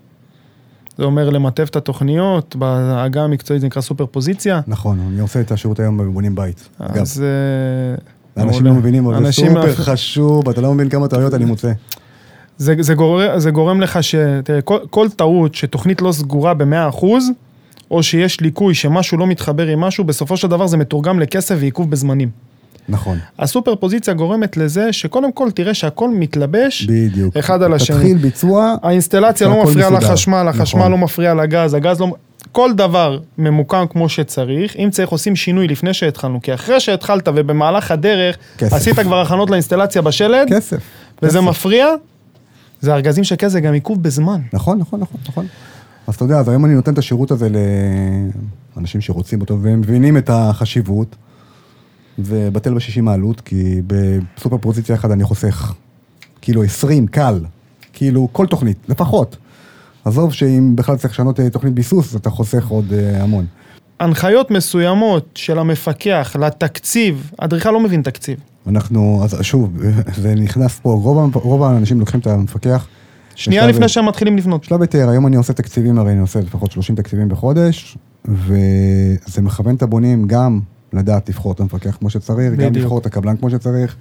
[0.98, 4.60] זה אומר למטב את התוכניות, בעגה המקצועית זה נקרא סופר פוזיציה.
[4.66, 6.68] נכון, אני עושה את השירות היום בבונים בית.
[6.78, 7.22] אגב, אז...
[7.22, 11.72] אה, אנשים לא מבינים, אבל זה סופר חשוב, אתה לא מבין כמה טעויות אני מוצא.
[12.58, 14.14] זה, זה, גורם, זה גורם לך ש...
[14.44, 17.04] תראה, כל, כל טעות שתוכנית לא סגורה ב-100%,
[17.90, 21.90] או שיש ליקוי שמשהו לא מתחבר עם משהו, בסופו של דבר זה מתורגם לכסף ועיכוב
[21.90, 22.30] בזמנים.
[22.88, 27.36] נכון, הסופר פוזיציה גורמת לזה שקודם כל תראה שהכל מתלבש, בדיוק.
[27.36, 27.96] אחד על השני.
[27.96, 30.10] תתחיל ביצוע, האינסטלציה לא מפריעה מסודר.
[30.10, 30.92] לחשמל, החשמל נכון.
[30.92, 32.14] לא מפריע לגז, הגז לא...
[32.52, 37.90] כל דבר ממוקם כמו שצריך, אם צריך עושים שינוי לפני שהתחלנו, כי אחרי שהתחלת ובמהלך
[37.90, 38.72] הדרך, כסף.
[38.72, 40.80] עשית כבר הכנות לאינסטלציה בשלד, כסף.
[41.22, 41.48] וזה כסף.
[41.48, 41.86] מפריע,
[42.80, 44.40] זה ארגזים של כסף, זה גם עיכוב בזמן.
[44.52, 45.46] נכון, נכון, נכון, נכון.
[46.06, 47.48] אז אתה יודע, אז היום אני נותן את השירות הזה
[48.76, 51.16] לאנשים שרוצים אותו והם מבינים את החשיבות,
[52.18, 55.74] ובטל בשישים מעלות, כי בסופר פוזיציה אחת אני חוסך
[56.40, 57.40] כאילו 20, קל,
[57.92, 59.36] כאילו כל תוכנית, לפחות.
[60.04, 63.46] עזוב שאם בכלל צריך לשנות אה, תוכנית ביסוס, אתה חוסך עוד אה, המון.
[64.00, 68.38] הנחיות מסוימות של המפקח לתקציב, אדריכל לא מבין תקציב.
[68.66, 69.78] אנחנו, אז שוב,
[70.22, 72.86] זה נכנס פה, רוב, רוב האנשים לוקחים את המפקח.
[73.34, 74.64] שנייה לפני שהם מתחילים לבנות.
[74.64, 79.74] שלב היתר, היום אני עושה תקציבים, הרי אני עושה לפחות 30 תקציבים בחודש, וזה מכוון
[79.74, 80.60] את הבונים גם
[80.92, 82.76] לדעת לבחור את המפקח כמו שצריך, גם בדיוק.
[82.76, 83.96] לבחור את הקבלן כמו שצריך,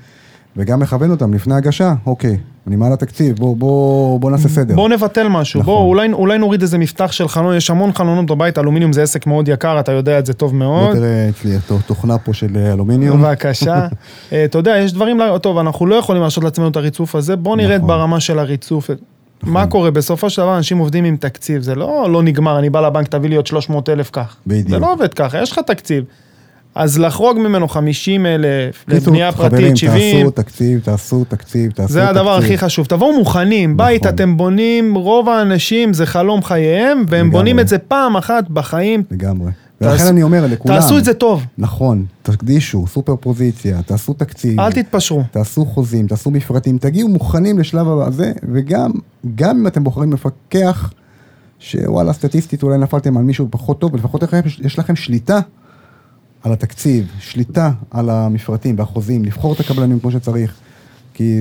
[0.57, 4.75] וגם מכוון אותם לפני הגשה, אוקיי, אני מעל התקציב, בוא, בוא, בוא נעשה סדר.
[4.75, 5.73] בואו נבטל משהו, נכון.
[5.73, 9.27] בואו אולי, אולי נוריד איזה מפתח של חלון, יש המון חלונות בבית, אלומיניום זה עסק
[9.27, 10.95] מאוד יקר, אתה יודע את זה טוב מאוד.
[10.95, 13.21] תראה אצלי תוכנה פה של אה, אלומיניום.
[13.21, 13.87] בבקשה.
[14.31, 17.55] אה, אתה יודע, יש דברים, טוב, אנחנו לא יכולים להרשות לעצמנו את הריצוף הזה, בואו
[17.55, 17.87] נרד נכון.
[17.87, 18.89] ברמה של הריצוף.
[19.43, 19.91] מה קורה?
[19.91, 23.29] בסופו של דבר אנשים עובדים עם תקציב, זה לא לא נגמר, אני בא לבנק, תביא
[23.29, 24.35] לי עוד 300 אלף כך.
[24.47, 24.69] בדיוק.
[24.69, 26.03] זה לא עובד ככה, יש לך תקציב.
[26.77, 31.93] אז לחרוג ממנו 50 אלף, לבנייה חברים, פרטית 70, תעשו תקציב, תעשו תקציב, תעשו תקציב.
[31.93, 32.85] זה הדבר הכי חשוב.
[32.85, 34.15] תבואו מוכנים, בית נכון.
[34.15, 37.31] אתם בונים, רוב האנשים זה חלום חייהם, והם לגמרי.
[37.31, 39.03] בונים את זה פעם אחת בחיים.
[39.11, 39.51] לגמרי.
[39.81, 44.59] ולכן אני אומר לכולם, תעשו את זה טוב, נכון, תקדישו, סופר פוזיציה, תעשו תקציב.
[44.59, 45.23] אל תתפשרו.
[45.31, 48.91] תעשו חוזים, תעשו מפרטים, תגיעו מוכנים לשלב הזה, וגם
[49.35, 50.91] גם אם אתם בוחרים מפקח,
[51.59, 54.23] שוואלה, סטטיסטית אולי נפלתם על מישהו פחות טוב, ולפחות
[54.61, 55.39] יש לכם שליטה
[56.47, 60.55] על התקציב, שליטה על המפרטים והחוזים, לבחור את הקבלנים כמו שצריך,
[61.13, 61.33] כי...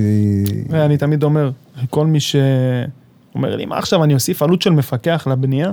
[0.69, 1.51] ואני תמיד אומר,
[1.89, 5.71] כל מי שאומר לי, מה עכשיו, אני אוסיף עלות של מפקח לבנייה?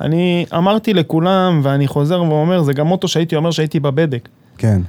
[0.00, 4.28] אני אמרתי לכולם, ואני חוזר ואומר, זה גם מוטו שהייתי אומר שהייתי בבדק.
[4.58, 4.82] כן,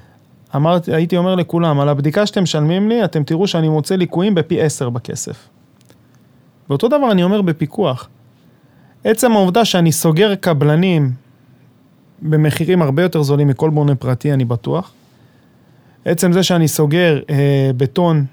[0.56, 4.62] אמרתי, הייתי אומר לכולם, על הבדיקה שאתם משלמים לי, אתם תראו שאני מוצא ליקויים בפי
[4.62, 5.48] 10 בכסף.
[6.70, 8.10] ואותו דבר אני אומר בפיקוח.
[9.04, 11.25] עצם העובדה שאני סוגר קבלנים
[12.22, 14.94] במחירים הרבה יותר זולים מכל בונה פרטי, אני בטוח.
[16.06, 18.26] עצם זה שאני סוגר אה, בטון,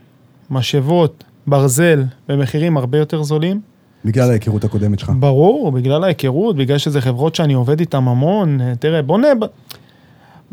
[0.50, 3.60] משאבות, ברזל, במחירים הרבה יותר זולים.
[4.04, 5.12] בגלל ההיכרות הקודמת שלך.
[5.18, 8.60] ברור, בגלל ההיכרות, בגלל שזה חברות שאני עובד איתן המון.
[8.60, 9.22] אה, תראה, בוא נ...
[9.40, 9.44] ב-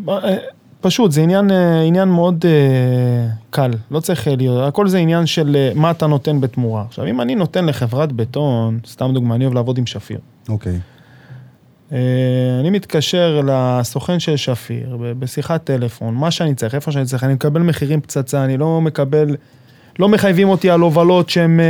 [0.05, 0.35] ב- אה,
[0.81, 5.55] פשוט, זה עניין, אה, עניין מאוד אה, קל, לא צריך להיות, הכל זה עניין של
[5.55, 6.83] אה, מה אתה נותן בתמורה.
[6.87, 10.19] עכשיו, אם אני נותן לחברת בטון, סתם דוגמא, אני אוהב לעבוד עם שפיר.
[10.49, 10.73] אוקיי.
[10.73, 10.79] אה,
[11.91, 17.62] אני מתקשר לסוכן של שפיר, בשיחת טלפון, מה שאני צריך, איפה שאני צריך, אני מקבל
[17.62, 19.36] מחירים פצצה, אני לא מקבל,
[19.99, 21.65] לא מחייבים אותי על הובלות שהן אה,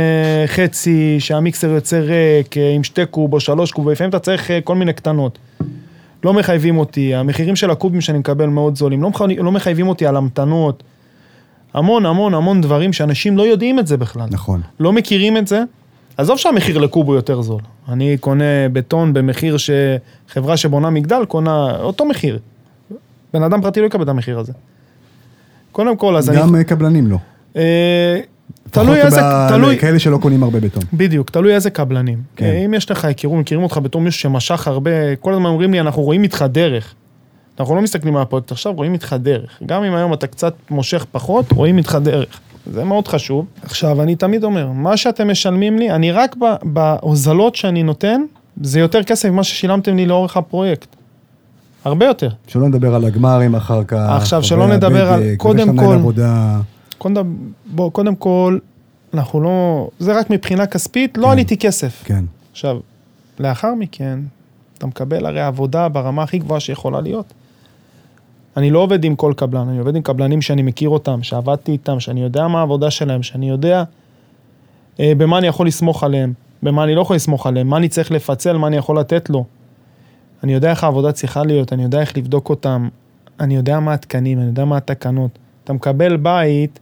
[0.46, 4.60] חצי, שהמיקסר יוצא ריק, אה, עם שתי קוב או שלוש קוב, ולפעמים אתה צריך אה,
[4.60, 5.38] כל מיני קטנות.
[6.24, 10.06] לא מחייבים אותי, המחירים של הקובים שאני מקבל מאוד זולים, לא, מחייבים- לא מחייבים אותי
[10.06, 10.82] על המתנות.
[11.74, 14.26] המון המון המון דברים שאנשים לא יודעים את זה בכלל.
[14.30, 14.60] נכון.
[14.80, 15.62] לא מכירים את זה,
[16.20, 17.60] עזוב שהמחיר לקוב הוא יותר זול.
[17.88, 22.38] אני קונה בטון במחיר שחברה שבונה מגדל קונה אותו מחיר.
[23.32, 24.52] בן אדם פרטי לא יקבל את המחיר הזה.
[25.72, 26.58] קודם כל, אז גם אני...
[26.58, 27.16] אה, קבלנים לא.
[27.56, 28.20] אה,
[28.70, 29.20] תלוי איזה...
[29.48, 29.78] תלוי...
[29.78, 30.82] כאלה שלא קונים הרבה בטון.
[30.92, 32.18] בדיוק, תלוי איזה קבלנים.
[32.36, 32.44] כן.
[32.44, 32.62] כן.
[32.64, 36.02] אם יש לך היכרות, מכירים אותך בתור מישהו שמשך הרבה, כל הזמן אומרים לי, אנחנו
[36.02, 36.94] רואים איתך דרך.
[37.60, 39.58] אנחנו לא מסתכלים על הפרויקט עכשיו, רואים איתך דרך.
[39.66, 42.40] גם אם היום אתה קצת מושך פחות, רואים איתך דרך.
[42.70, 43.46] זה מאוד חשוב.
[43.62, 48.22] עכשיו, אני תמיד אומר, מה שאתם משלמים לי, אני רק ב- בהוזלות שאני נותן,
[48.62, 50.96] זה יותר כסף ממה ששילמתם לי לאורך הפרויקט.
[51.84, 52.28] הרבה יותר.
[52.46, 54.08] שלא נדבר על הגמרים אחר כך.
[54.10, 56.60] עכשיו, שלא נדבר על- קודם כל- עבודה.
[56.98, 58.58] קודם, בוא, קודם כל,
[59.14, 59.88] אנחנו לא...
[59.98, 61.30] זה רק מבחינה כספית, לא כן.
[61.32, 62.02] עליתי כסף.
[62.04, 62.24] כן.
[62.52, 62.76] עכשיו,
[63.40, 64.18] לאחר מכן,
[64.78, 67.32] אתה מקבל הרי עבודה ברמה הכי גבוהה שיכולה להיות.
[68.56, 72.00] אני לא עובד עם כל קבלן, אני עובד עם קבלנים שאני מכיר אותם, שעבדתי איתם,
[72.00, 73.84] שאני יודע מה העבודה שלהם, שאני יודע
[75.00, 76.32] אה, במה אני יכול לסמוך עליהם,
[76.62, 79.44] במה אני לא יכול לסמוך עליהם, מה אני צריך לפצל, מה אני יכול לתת לו.
[80.44, 82.88] אני יודע איך העבודה צריכה להיות, אני יודע איך לבדוק אותם,
[83.40, 85.38] אני יודע מה התקנים, אני יודע מה התקנות.
[85.64, 86.80] אתה מקבל בית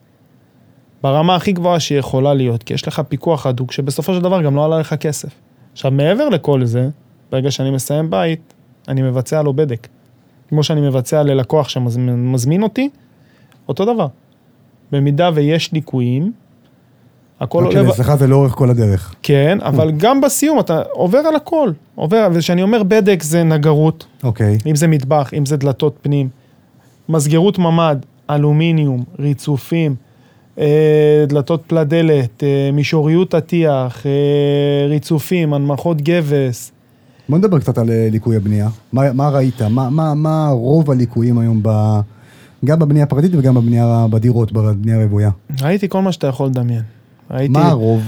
[1.03, 4.65] ברמה הכי גבוהה שיכולה להיות, כי יש לך פיקוח הדוק, שבסופו של דבר גם לא
[4.65, 5.29] עלה לך כסף.
[5.73, 6.89] עכשיו, מעבר לכל זה,
[7.31, 8.55] ברגע שאני מסיים בית,
[8.89, 9.89] אני מבצע לו בדק.
[10.49, 12.89] כמו שאני מבצע ללקוח שמזמין אותי,
[13.69, 14.07] אותו דבר.
[14.93, 16.33] במידה ויש ליקויים,
[17.41, 17.83] הכל עולה...
[17.83, 19.15] ב- שאצלך זה לאורך כל הדרך.
[19.23, 21.71] כן, אבל גם בסיום אתה עובר על הכל.
[21.95, 24.59] עובר, וכשאני אומר בדק זה נגרות, אוקיי.
[24.67, 26.29] אם זה מטבח, אם זה דלתות פנים,
[27.09, 27.97] מסגרות ממ"ד,
[28.31, 29.95] אלומיניום, ריצופים,
[30.59, 36.73] אה, דלתות פלדלת, אה, מישוריות הטיח, אה, ריצופים, הנמכות גבס.
[37.29, 38.69] בוא נדבר קצת על אה, ליקוי הבנייה.
[38.93, 39.63] מה, מה ראית?
[39.63, 41.71] מה, מה, מה רוב הליקויים היום ב...
[42.65, 45.31] גם בבנייה הפרטית וגם בבנייה בדירות, בבנייה הרוויה?
[45.63, 46.83] ראיתי כל מה שאתה יכול לדמיין.
[47.31, 47.53] ראיתי...
[47.53, 48.03] מה הרוב?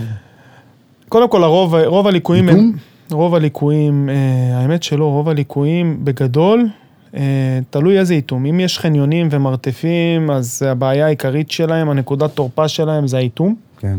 [1.09, 2.73] קודם כל, הרוב, רוב הליקויים הם...
[3.11, 6.69] רוב הליקויים, אה, האמת שלא, רוב הליקויים בגדול,
[7.17, 8.47] אה, תלוי איזה איתום.
[8.47, 13.55] אם יש חניונים ומרתפים, אז הבעיה העיקרית שלהם, הנקודת תורפה שלהם זה האיתום.
[13.79, 13.97] כן.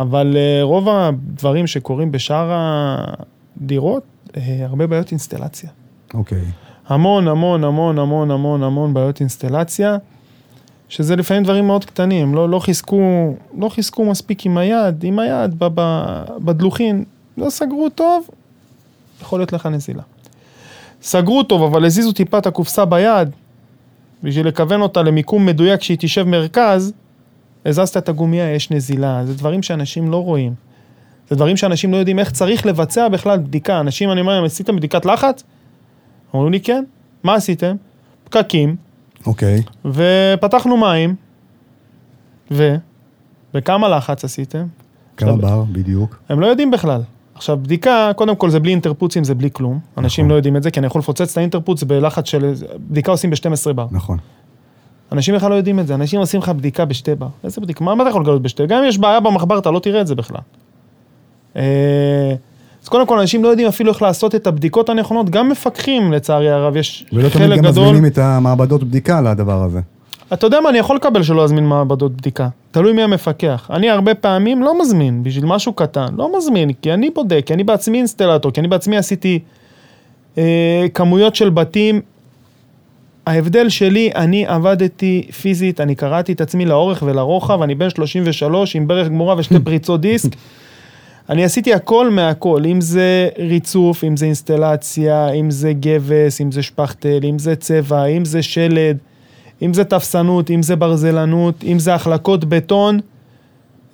[0.00, 5.70] אבל רוב הדברים שקורים בשאר הדירות, הרבה בעיות אינסטלציה.
[6.14, 6.44] אוקיי.
[6.86, 9.96] המון, המון, המון, המון, המון, המון בעיות אינסטלציה,
[10.88, 15.58] שזה לפעמים דברים מאוד קטנים, לא, לא חיזקו, לא חיזקו מספיק עם היד, עם היד
[15.58, 15.80] ב, ב,
[16.38, 17.04] בדלוחין,
[17.36, 18.28] לא סגרו טוב,
[19.22, 20.02] יכול להיות לך נזילה.
[21.02, 23.30] סגרו טוב, אבל הזיזו טיפה את הקופסה ביד,
[24.22, 26.92] בשביל לכוון אותה למיקום מדויק שהיא תשב מרכז,
[27.66, 29.26] הזזת את הגומייה, יש נזילה.
[29.26, 30.54] זה דברים שאנשים לא רואים.
[31.30, 33.80] זה דברים שאנשים לא יודעים איך צריך לבצע בכלל בדיקה.
[33.80, 35.42] אנשים, אני אומר עשיתם בדיקת לחץ?
[36.34, 36.84] אמרו לי, כן.
[37.22, 37.76] מה עשיתם?
[38.24, 38.76] פקקים,
[39.26, 39.62] אוקיי.
[39.84, 41.14] ופתחנו מים,
[42.50, 42.76] ו...
[43.54, 44.66] וכמה לחץ עשיתם?
[45.16, 46.18] כמה בר, בדיוק.
[46.28, 47.02] הם לא יודעים בכלל.
[47.34, 49.78] עכשיו, בדיקה, קודם כל זה בלי אינטרפוצים, זה בלי כלום.
[49.98, 50.30] אנשים נכון.
[50.30, 52.52] לא יודעים את זה, כי אני יכול לפוצץ את האינטרפוץ בלחץ של...
[52.90, 53.86] בדיקה עושים ב-12 בר.
[53.90, 54.18] נכון.
[55.12, 57.28] אנשים בכלל לא יודעים את זה, אנשים עושים לך בדיקה בשתי בר.
[57.44, 57.84] איזה בדיקה?
[57.84, 58.66] מה, מה אתה יכול לגלות בשתי?
[58.66, 60.40] גם אם יש בעיה במחבר, אתה לא תראה את זה בכלל.
[61.56, 61.62] אה,
[62.82, 66.50] אז קודם כל, אנשים לא יודעים אפילו איך לעשות את הבדיקות הנכונות, גם מפקחים, לצערי
[66.50, 67.84] הרב, יש ולא תמיד חלק גם גדול.
[67.84, 69.80] מזמינים את המעבדות בדיקה לדבר הזה.
[70.32, 72.48] אתה יודע מה, אני יכול לקבל שלא אזמין מעבדות בדיקה.
[72.70, 73.70] תלוי מי המפקח.
[73.72, 76.06] אני הרבה פעמים לא מזמין, בשביל משהו קטן.
[76.16, 79.38] לא מזמין, כי אני בודק, כי אני בעצמי אינסטלטור, כי אני בעצמי עשיתי
[80.38, 82.00] אה, כמויות של בתים.
[83.26, 88.86] ההבדל שלי, אני עבדתי פיזית, אני קראתי את עצמי לאורך ולרוחב, אני בן 33 עם
[88.86, 90.30] ברך גמורה ושתי פריצות דיסק.
[91.30, 96.62] אני עשיתי הכל מהכל, אם זה ריצוף, אם זה אינסטלציה, אם זה גבס, אם זה
[96.62, 98.96] שפכטל, אם זה צבע, אם זה שלד,
[99.62, 103.00] אם זה תפסנות, אם זה ברזלנות, אם זה החלקות בטון,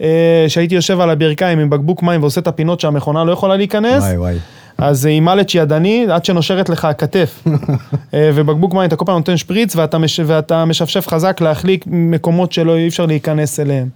[0.01, 4.03] אה, שהייתי יושב על הברכיים עם בקבוק מים ועושה את הפינות שהמכונה לא יכולה להיכנס,
[4.03, 4.39] וואי וואי.
[4.79, 7.45] אז עם מלט ידני, עד שנושרת לך הכתף.
[8.15, 12.53] אה, ובקבוק מים אתה כל פעם נותן שפריץ ואתה, מש, ואתה משפשף חזק להחליק מקומות
[12.53, 13.89] שלא אי אפשר להיכנס אליהם.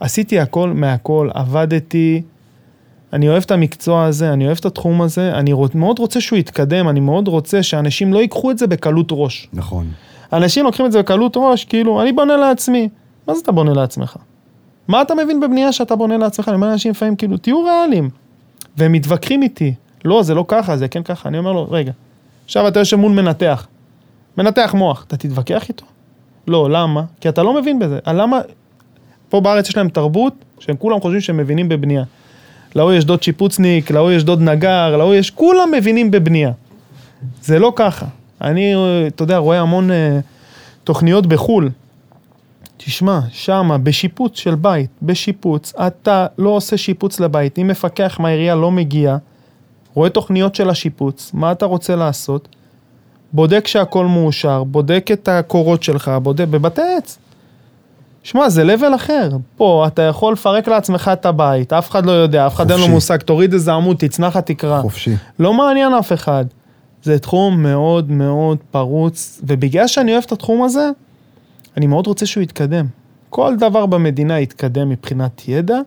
[0.00, 2.22] עשיתי הכל מהכל, עבדתי,
[3.16, 6.38] אני אוהב את המקצוע הזה, אני אוהב את התחום הזה, אני רוצ, מאוד רוצה שהוא
[6.38, 9.48] יתקדם, אני מאוד רוצה שאנשים לא ייקחו את זה בקלות ראש.
[9.52, 9.86] נכון.
[10.32, 12.88] אנשים לוקחים את זה בקלות ראש, כאילו, אני בונה לעצמי.
[13.28, 14.16] מה זה אתה בונה לעצמך?
[14.88, 16.48] מה אתה מבין בבנייה שאתה בונה לעצמך?
[16.48, 18.10] אני אומר לאנשים לפעמים, כאילו, תהיו ריאליים.
[18.76, 19.74] והם מתווכחים איתי.
[20.04, 21.28] לא, זה לא ככה, זה כן ככה.
[21.28, 21.92] אני אומר לו, רגע,
[22.44, 23.66] עכשיו אתה יושב מול מנתח.
[24.38, 25.84] מנתח מוח, אתה תתווכח איתו?
[26.48, 27.02] לא, למה?
[27.20, 27.98] כי אתה לא מבין בזה.
[28.06, 28.40] למה?
[29.28, 32.04] פה בארץ יש להם תרבות שהם כולם חושבים שהם מבינים בבנייה.
[32.74, 35.30] להוא יש דוד שיפוצניק, להוא יש דוד נגר, להוא יש...
[35.30, 36.52] כולם מבינים בבנייה.
[37.42, 38.06] זה לא ככה.
[38.40, 38.74] אני,
[39.06, 40.18] אתה יודע, רואה המון אה,
[40.84, 41.70] תוכניות בחו"ל.
[42.76, 47.58] תשמע, שמה, בשיפוץ של בית, בשיפוץ, אתה לא עושה שיפוץ לבית.
[47.58, 49.16] אם מפקח מהעירייה לא מגיע,
[49.94, 52.48] רואה תוכניות של השיפוץ, מה אתה רוצה לעשות?
[53.32, 57.18] בודק שהכל מאושר, בודק את הקורות שלך, בודק, בבתי עץ.
[58.26, 59.30] שמע, זה לבל אחר.
[59.56, 62.88] פה אתה יכול לפרק לעצמך את הבית, אף אחד לא יודע, אף אחד אין לו.
[62.88, 64.82] מושג, תוריד איזה עמוד, תצנח התקרה.
[64.82, 65.14] חופשי.
[65.38, 66.44] לא מעניין אף אחד.
[67.02, 70.90] זה תחום מאוד מאוד פרוץ, ובגלל שאני אוהב את התחום הזה,
[71.76, 72.86] אני מאוד רוצה שהוא יתקדם.
[73.30, 75.78] כל דבר במדינה יתקדם מבחינת ידע,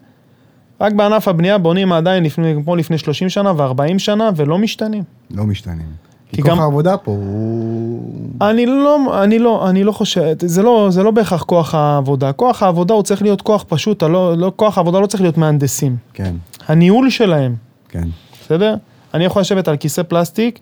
[0.81, 5.03] רק בענף הבנייה בונים עדיין לפני, כמו לפני 30 שנה ו-40 שנה ולא משתנים.
[5.31, 6.08] לא משתנים.
[6.31, 8.03] כי כוח גם- העבודה פה הוא...
[8.41, 12.31] אני לא, אני לא, אני לא חושב, זה לא, זה לא בהכרח כוח העבודה.
[12.31, 15.95] כוח העבודה הוא צריך להיות כוח פשוט, לא, לא, כוח העבודה לא צריך להיות מהנדסים.
[16.13, 16.35] כן,
[16.67, 17.55] הניהול שלהם,
[17.89, 18.07] כן.
[18.41, 18.75] בסדר?
[19.13, 20.59] אני יכול לשבת על כיסא פלסטיק,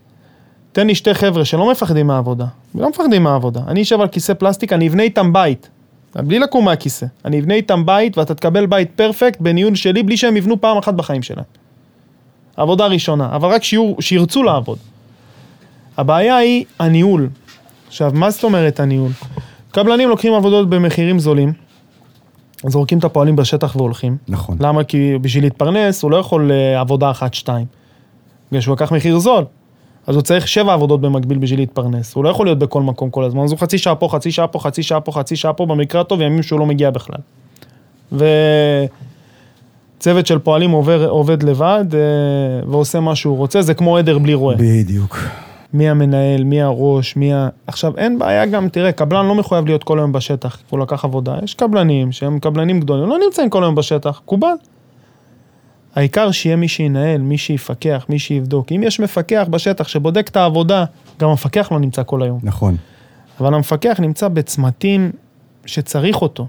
[0.71, 3.61] תן לי שתי חבר'ה שלא מפחדים מהעבודה, לא מפחדים מהעבודה.
[3.67, 5.69] אני אשב על כיסא פלסטיק, אני אבנה איתם בית,
[6.15, 7.05] בלי לקום מהכיסא.
[7.25, 10.93] אני אבנה איתם בית ואתה תקבל בית פרפקט בניהול שלי, בלי שהם יבנו פעם אחת
[10.93, 11.45] בחיים שלהם.
[12.57, 14.77] עבודה ראשונה, אבל רק שיהיו, שירצו לעבוד.
[15.97, 17.29] הבעיה היא הניהול.
[17.87, 19.11] עכשיו, מה זאת אומרת הניהול?
[19.71, 21.53] קבלנים לוקחים עבודות במחירים זולים,
[22.65, 24.17] זורקים את הפועלים בשטח והולכים.
[24.27, 24.57] נכון.
[24.59, 24.83] למה?
[24.83, 27.65] כי בשביל להתפרנס הוא לא יכול אה, עבודה אחת-שתיים.
[28.51, 29.43] בגלל שהוא לקח מחיר זול.
[30.07, 32.15] אז הוא צריך שבע עבודות במקביל בשביל להתפרנס.
[32.15, 34.47] הוא לא יכול להיות בכל מקום כל הזמן, אז הוא חצי שעה פה, חצי שעה
[34.47, 37.19] פה, חצי שעה פה, חצי שעה פה, במקרה הטוב ימים שהוא לא מגיע בכלל.
[39.97, 41.99] וצוות של פועלים עובר, עובד לבד אה,
[42.71, 44.55] ועושה מה שהוא רוצה, זה כמו עדר בלי רועה.
[44.59, 45.19] בדיוק.
[45.77, 47.49] מי המנהל, מי הראש, מי ה...
[47.67, 51.35] עכשיו, אין בעיה גם, תראה, קבלן לא מחויב להיות כל היום בשטח, הוא לקח עבודה.
[51.43, 54.55] יש קבלנים שהם קבלנים גדולים, לא נמצאים כל היום בשטח, קובל.
[55.95, 58.71] העיקר שיהיה מי שינהל, מי שיפקח, מי שיבדוק.
[58.71, 60.85] אם יש מפקח בשטח שבודק את העבודה,
[61.19, 62.39] גם המפקח לא נמצא כל היום.
[62.43, 62.75] נכון.
[63.39, 65.11] אבל המפקח נמצא בצמתים
[65.65, 66.47] שצריך אותו.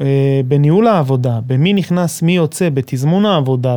[0.00, 3.76] אה, בניהול העבודה, במי נכנס, מי יוצא, בתזמון העבודה,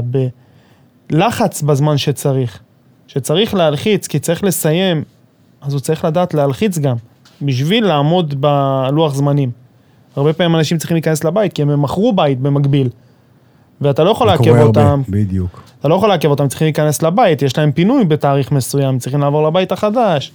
[1.09, 2.59] בלחץ בזמן שצריך.
[3.09, 5.03] שצריך להלחיץ, כי צריך לסיים,
[5.61, 6.95] אז הוא צריך לדעת להלחיץ גם,
[7.41, 9.51] בשביל לעמוד בלוח זמנים.
[10.15, 12.89] הרבה פעמים אנשים צריכים להיכנס לבית, כי הם מכרו בית במקביל.
[13.81, 15.63] ואתה לא יכול לעכב אותם, בדיוק.
[15.79, 19.47] אתה לא יכול לעכב אותם, צריכים להיכנס לבית, יש להם פינוי בתאריך מסוים, צריכים לעבור
[19.47, 20.31] לבית החדש.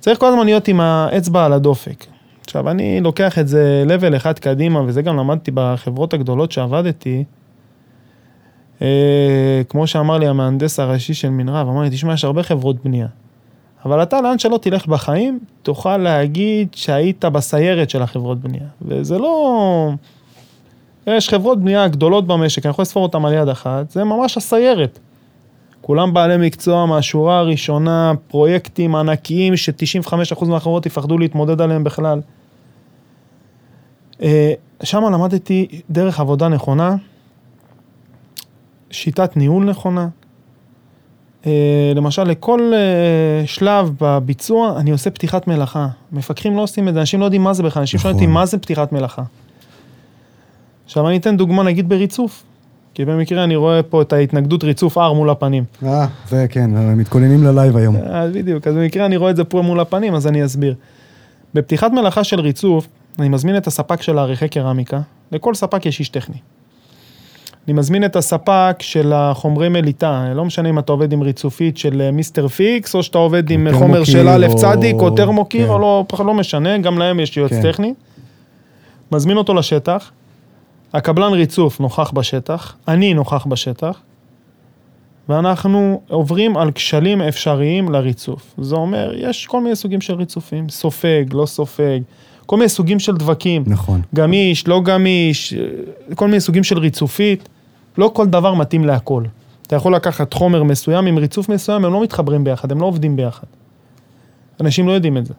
[0.00, 2.06] צריך כל הזמן להיות עם האצבע על הדופק.
[2.44, 7.24] עכשיו, אני לוקח את זה level אחד קדימה, וזה גם למדתי בחברות הגדולות שעבדתי.
[8.82, 13.06] אה, כמו שאמר לי המהנדס הראשי של מנרב, אמר לי, תשמע, יש הרבה חברות בנייה.
[13.84, 18.66] אבל אתה, לאן שלא תלך בחיים, תוכל להגיד שהיית בסיירת של החברות בנייה.
[18.82, 19.90] וזה לא...
[21.06, 24.98] יש חברות בנייה גדולות במשק, אני יכול לספור אותן על יד אחת, זה ממש הסיירת.
[25.80, 32.20] כולם בעלי מקצוע מהשורה הראשונה, פרויקטים ענקיים ש-95% מהחברות יפחדו להתמודד עליהם בכלל.
[34.22, 36.96] אה, שם למדתי דרך עבודה נכונה,
[38.90, 40.08] שיטת ניהול נכונה.
[41.46, 45.88] אה, למשל, לכל אה, שלב בביצוע אני עושה פתיחת מלאכה.
[46.12, 48.34] מפקחים לא עושים את זה, אנשים לא יודעים מה זה בכלל, אנשים שואלים אותי נכון.
[48.34, 49.22] מה זה פתיחת מלאכה.
[50.84, 52.42] עכשיו אני אתן דוגמה נגיד בריצוף,
[52.94, 55.64] כי במקרה אני רואה פה את ההתנגדות ריצוף R מול הפנים.
[55.84, 57.96] אה, זה כן, מתכוננים ל live היום.
[57.96, 60.74] אז בדיוק, אז במקרה אני רואה את זה פה מול הפנים, אז אני אסביר.
[61.54, 65.00] בפתיחת מלאכה של ריצוף, אני מזמין את הספק של האריחי קרמיקה,
[65.32, 66.36] לכל ספק יש איש טכני.
[67.70, 72.00] אני מזמין את הספק של החומרי מליטה, לא משנה אם אתה עובד עם ריצופית של
[72.00, 75.66] אה, מיסטר פיקס, או שאתה עובד עם טרמוקיר חומר של א' או- צדיק, או טרמוקיר,
[75.66, 75.72] כן.
[75.72, 77.62] או לא, לא משנה, גם להם יש יועץ כן.
[77.62, 77.94] טכני.
[79.12, 80.10] מזמין אותו לשטח,
[80.92, 84.00] הקבלן ריצוף נוכח בשטח, אני נוכח בשטח,
[85.28, 88.54] ואנחנו עוברים על כשלים אפשריים לריצוף.
[88.58, 92.00] זה אומר, יש כל מיני סוגים של ריצופים, סופג, לא סופג,
[92.46, 94.00] כל מיני סוגים של דבקים, נכון.
[94.14, 97.48] גמיש, לא גמיש, אה, כל מיני סוגים של ריצופית,
[98.00, 99.24] לא כל דבר מתאים להכל.
[99.66, 103.16] אתה יכול לקחת חומר מסוים עם ריצוף מסוים, הם לא מתחברים ביחד, הם לא עובדים
[103.16, 103.46] ביחד.
[104.60, 105.34] אנשים לא יודעים את זה.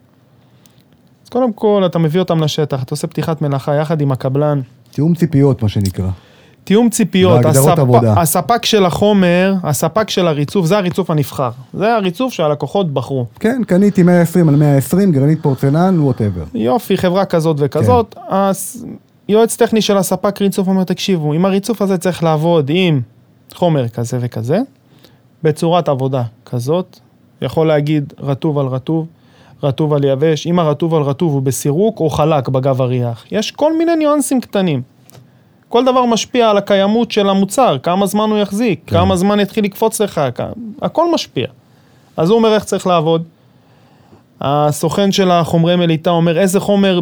[1.24, 5.16] אז קודם כל, אתה מביא אותם לשטח, אתה עושה פתיחת מלאכה יחד עם הקבלן, תיאום
[5.16, 6.10] ציפיות, מה שנקרא.
[6.64, 7.80] תיאום ציפיות, הספ...
[7.80, 8.22] עבודה.
[8.22, 11.50] הספק של החומר, הספק של הריצוף, זה הריצוף הנבחר.
[11.74, 13.26] זה הריצוף שהלקוחות בחרו.
[13.40, 16.44] כן, קניתי 120 על 120, גרנית פורצלן, ווטאבר.
[16.54, 18.22] יופי, חברה כזאת וכזאת, כן.
[18.30, 18.86] אז
[19.30, 23.02] יועץ טכני של הספק ריצוף אומר, תקשיבו, עם הריצוף הזה צריך לעבוד עם
[23.54, 24.60] חומר כזה וכזה,
[25.44, 27.00] בצורת עבודה כזאת,
[27.42, 29.08] יכול להגיד רטוב על רטוב,
[29.64, 33.26] רטוב על יבש, אם הרטוב על רטוב הוא בסירוק או חלק בגב הריח.
[33.32, 34.82] יש כל מיני ניואנסים קטנים.
[35.70, 38.96] כל דבר משפיע על הקיימות של המוצר, כמה זמן הוא יחזיק, כן.
[38.96, 40.22] כמה זמן יתחיל לקפוץ לך,
[40.82, 41.48] הכל משפיע.
[42.18, 43.24] אז הוא אומר איך צריך לעבוד.
[44.42, 47.02] הסוכן של החומרי מליטה אומר איזה חומר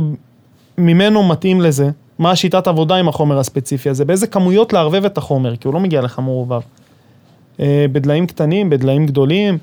[0.78, 5.56] ממנו מתאים לזה, מה השיטת עבודה עם החומר הספציפי הזה, באיזה כמויות לערבב את החומר,
[5.56, 6.62] כי הוא לא מגיע לך מעורבב.
[7.60, 9.58] אה, בדליים קטנים, בדליים גדולים,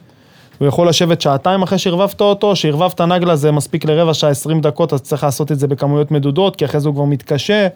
[0.58, 4.92] הוא יכול לשבת שעתיים אחרי שערבבת אותו, שערבבת נגלה זה מספיק לרבע שעה, 20 דקות,
[4.92, 7.68] אז צריך לעשות את זה בכמויות מדודות, כי אחרי זה הוא כבר מתקשה.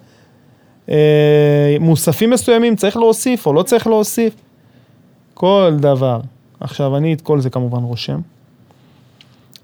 [0.90, 0.97] אה,
[1.81, 4.35] מוספים מסוימים צריך להוסיף או לא צריך להוסיף,
[5.35, 6.21] כל דבר.
[6.61, 8.21] עכשיו, אני את כל זה כמובן רושם.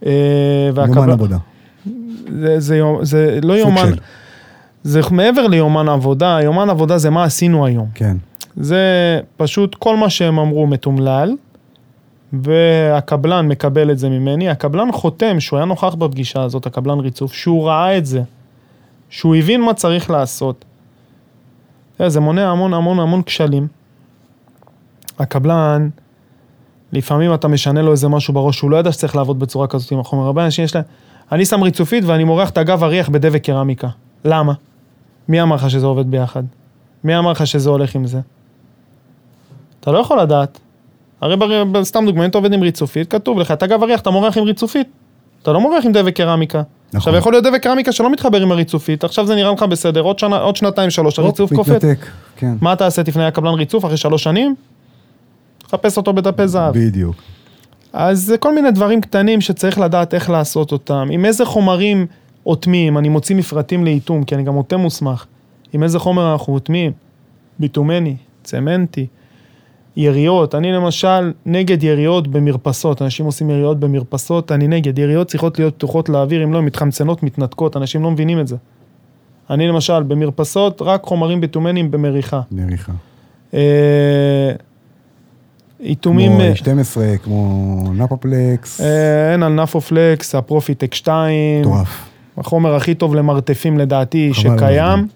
[0.07, 0.13] אה,
[0.77, 1.37] יומן עבודה.
[2.41, 3.99] זה, זה, יום- זה לא יומן, של.
[4.87, 7.88] זה מעבר ליומן עבודה, יומן עבודה זה מה עשינו היום.
[7.94, 8.16] כן.
[8.57, 11.34] זה פשוט כל מה שהם אמרו מתומלל,
[12.32, 14.49] והקבלן מקבל את זה ממני.
[14.49, 18.22] הקבלן חותם שהוא היה נוכח בפגישה הזאת, הקבלן ריצוף, שהוא ראה את זה,
[19.11, 20.64] שהוא הבין מה צריך לעשות.
[22.01, 23.66] יודע, זה מונע המון המון המון כשלים.
[25.18, 25.89] הקבלן,
[26.93, 30.01] לפעמים אתה משנה לו איזה משהו בראש, שהוא לא ידע שצריך לעבוד בצורה כזאת עם
[30.01, 30.24] החומר.
[30.24, 30.84] הרבה אנשים יש להם,
[31.32, 33.89] אני שם ריצופית ואני מורח את הגב הריח בדבק קרמיקה.
[34.24, 34.53] למה?
[35.29, 36.43] מי אמר לך שזה עובד ביחד?
[37.05, 38.20] מי אמר לך שזה הולך עם זה?
[39.81, 40.59] אתה לא יכול לדעת.
[41.20, 41.85] הרי בר...
[41.85, 44.45] סתם דוגמא, אם אתה עובד עם ריצופית, כתוב לך, את הגב הריח אתה מורח עם
[44.45, 44.89] ריצופית.
[45.43, 46.62] אתה לא מורח עם דבק קרמיקה.
[46.95, 50.18] עכשיו יכול להיות דבק קרמיקה שלא מתחבר עם הריצופית, עכשיו זה נראה לך בסדר, עוד,
[50.18, 51.53] שנה, עוד שנתיים שלוש הריצוף.
[51.53, 52.07] מתנתק,
[52.37, 52.55] כן.
[52.61, 54.55] מה תעשה, תפנה לקבלן ריצוף אחרי שלוש שנים?
[55.70, 56.79] חפש אותו בדפי זהב.
[56.79, 57.16] בדיוק.
[57.93, 61.09] אז זה כל מיני דברים קטנים שצריך לדעת איך לעשות אותם.
[61.11, 62.07] עם איזה חומרים
[62.47, 65.26] אוטמים, אני מוציא מפרטים לאיטום, כי אני גם אוטם מוסמך.
[65.72, 66.92] עם איזה חומר אנחנו אוטמים?
[67.59, 69.07] ביטומני, צמנטי,
[69.97, 70.55] יריות.
[70.55, 73.03] אני למשל נגד יריות במרפסות.
[73.03, 74.99] אנשים עושים יריות במרפסות, אני נגד.
[74.99, 77.76] יריות צריכות להיות פתוחות לאוויר, אם לא, הן מתחמצנות, מתנתקות.
[77.76, 78.57] אנשים לא מבינים את זה.
[79.51, 82.40] אני למשל, במרפסות, רק חומרים ביטומניים במריחה.
[82.53, 82.92] מריחה.
[83.55, 84.53] אה,
[85.80, 86.32] איתומים...
[86.32, 92.16] כמו אה, 12, כמו נפופלקס, אה, אין על נפופלקס, הפרופיטק 2, מטורף.
[92.39, 95.09] החומר הכי טוב למרתפים לדעתי שקיים.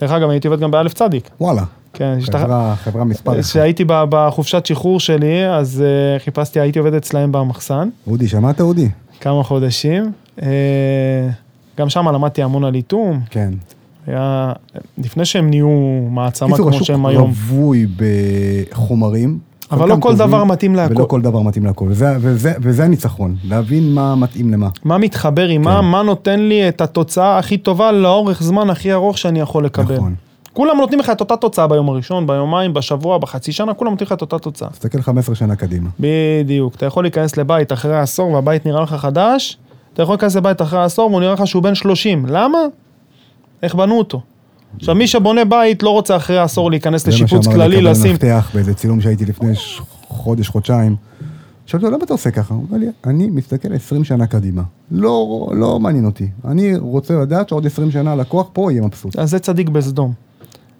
[0.00, 1.30] דרך אגב, הייתי עובד גם באלף צדיק.
[1.40, 1.62] וואלה,
[1.92, 3.42] כן, יש את ה- חברה, חברה מספר.
[3.42, 8.88] כשהייתי בחופשת שחרור שלי, אז אה, חיפשתי, הייתי עובד אצלהם במחסן, אודי, שמעת אודי?
[9.20, 10.12] כמה חודשים.
[10.42, 10.48] אה,
[11.78, 13.20] גם שם למדתי המון על איתום.
[13.30, 13.50] כן.
[14.06, 14.52] היה,
[14.98, 15.68] לפני שהם נהיו
[16.10, 17.32] מעצמה קיצור, כמו השוק שהם היום.
[17.50, 19.38] רווי בחומרים.
[19.72, 20.94] אבל לא כל טובים, דבר מתאים להכל.
[20.96, 21.86] ולא כל דבר מתאים להכל.
[21.88, 24.68] וזה, וזה, וזה הניצחון, להבין מה מתאים למה.
[24.84, 25.84] מה מתחבר עם מה, כן.
[25.84, 29.94] מה נותן לי את התוצאה הכי טובה לאורך זמן הכי ארוך שאני יכול לקבל.
[29.94, 30.14] נכון.
[30.52, 34.12] כולם נותנים לך את אותה תוצאה ביום הראשון, ביומיים, בשבוע, בחצי שנה, כולם נותנים לך
[34.12, 34.68] את אותה תוצאה.
[34.70, 35.90] תסתכל 15 שנה קדימה.
[36.00, 36.74] בדיוק.
[36.74, 39.58] אתה יכול להיכנס לבית אחרי עשור והבית נראה לך חדש,
[39.94, 42.26] אתה יכול להיכנס לבית אחרי עשור והוא נראה לך שהוא בן 30.
[42.28, 42.58] למה?
[43.62, 44.20] איך בנו אותו.
[44.76, 47.76] עכשיו, מי שבונה בית לא רוצה אחרי עשור להיכנס זה מה לשיפוץ שאמר לי כללי,
[47.76, 48.14] קבלן לשים...
[48.14, 49.52] מפתח באיזה צילום שהייתי לפני
[50.08, 50.96] חודש, חודשיים.
[51.66, 52.54] שאלתי לו, למה אתה עושה ככה?
[52.54, 54.62] הוא אומר לי, אני מסתכל 20 שנה קדימה.
[54.90, 56.28] לא, לא מעניין אותי.
[56.44, 59.16] אני רוצה לדעת שעוד 20 שנה הלקוח פה יהיה מבסוט.
[59.16, 60.12] אז זה צדיק בסדום.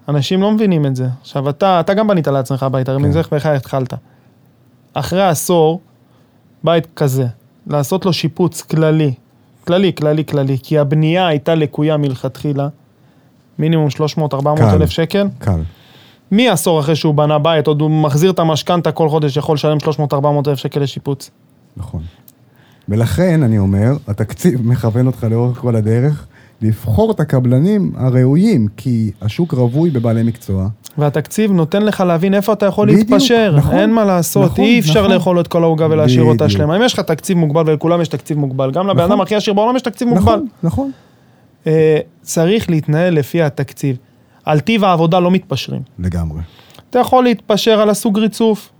[0.09, 1.09] אנשים לא מבינים את זה.
[1.21, 3.09] עכשיו, אתה, אתה גם בנית לעצמך בית, הרי כן.
[3.09, 3.95] מזה איך התחלת.
[4.95, 5.81] אחרי עשור,
[6.65, 7.27] בית כזה,
[7.67, 9.15] לעשות לו שיפוץ כללי,
[9.67, 12.69] כללי, כללי, כללי, כי הבנייה הייתה לקויה מלכתחילה,
[13.59, 13.89] מינימום
[14.19, 14.65] 300-400 קל.
[14.65, 15.27] אלף שקל.
[15.39, 15.61] קל.
[16.33, 19.79] מי עשור אחרי שהוא בנה בית, עוד הוא מחזיר את המשכנתה כל חודש, יכול לשלם
[20.11, 20.15] 300-400
[20.49, 21.31] אלף שקל לשיפוץ.
[21.77, 22.03] נכון.
[22.89, 26.27] ולכן, אני אומר, התקציב מכוון אותך לאורך כל הדרך,
[26.63, 30.69] לבחור את הקבלנים הראויים, כי השוק רווי בבעלי מקצוע.
[30.99, 34.81] והתקציב נותן לך להבין איפה אתה יכול בדיוק, להתפשר, נכון, אין מה לעשות, נכון, אי
[34.81, 35.13] אפשר נכון.
[35.13, 36.49] לאכול את כל העוגה ולהשאיר אותה.
[36.49, 36.77] שלמה.
[36.77, 39.13] אם יש לך תקציב מוגבל ולכולם יש תקציב מוגבל, גם לבן נכון.
[39.13, 40.23] אדם הכי עשיר בעולם יש תקציב מוגבל.
[40.23, 40.91] נכון, נכון.
[41.67, 43.97] אה, צריך להתנהל לפי התקציב.
[44.45, 45.83] על טיב העבודה לא מתפשרים.
[45.99, 46.41] לגמרי.
[46.91, 48.71] אתה יכול להתפשר על הסוג ריצוף,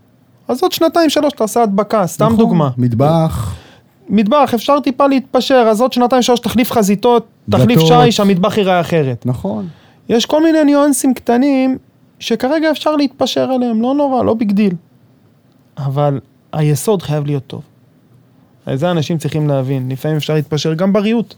[0.49, 2.71] אז עוד שנתיים שלוש תעשה הדבקה, סתם נכון, דוגמה.
[2.79, 3.55] מטבח,
[4.09, 8.05] מטבח, אפשר טיפה להתפשר, אז עוד שנתיים שלוש תחליף חזיתות, תחליף דלתות.
[8.05, 9.27] שי, שהמטבח ייראה אחרת.
[9.27, 9.69] נכון.
[10.09, 11.79] יש כל מיני ניואנסים קטנים
[12.19, 14.75] שכרגע אפשר להתפשר עליהם, לא נורא, לא big deal.
[15.79, 16.21] אבל
[16.53, 17.63] היסוד חייב להיות טוב.
[18.73, 21.35] את זה אנשים צריכים להבין, לפעמים אפשר להתפשר גם בריהוט.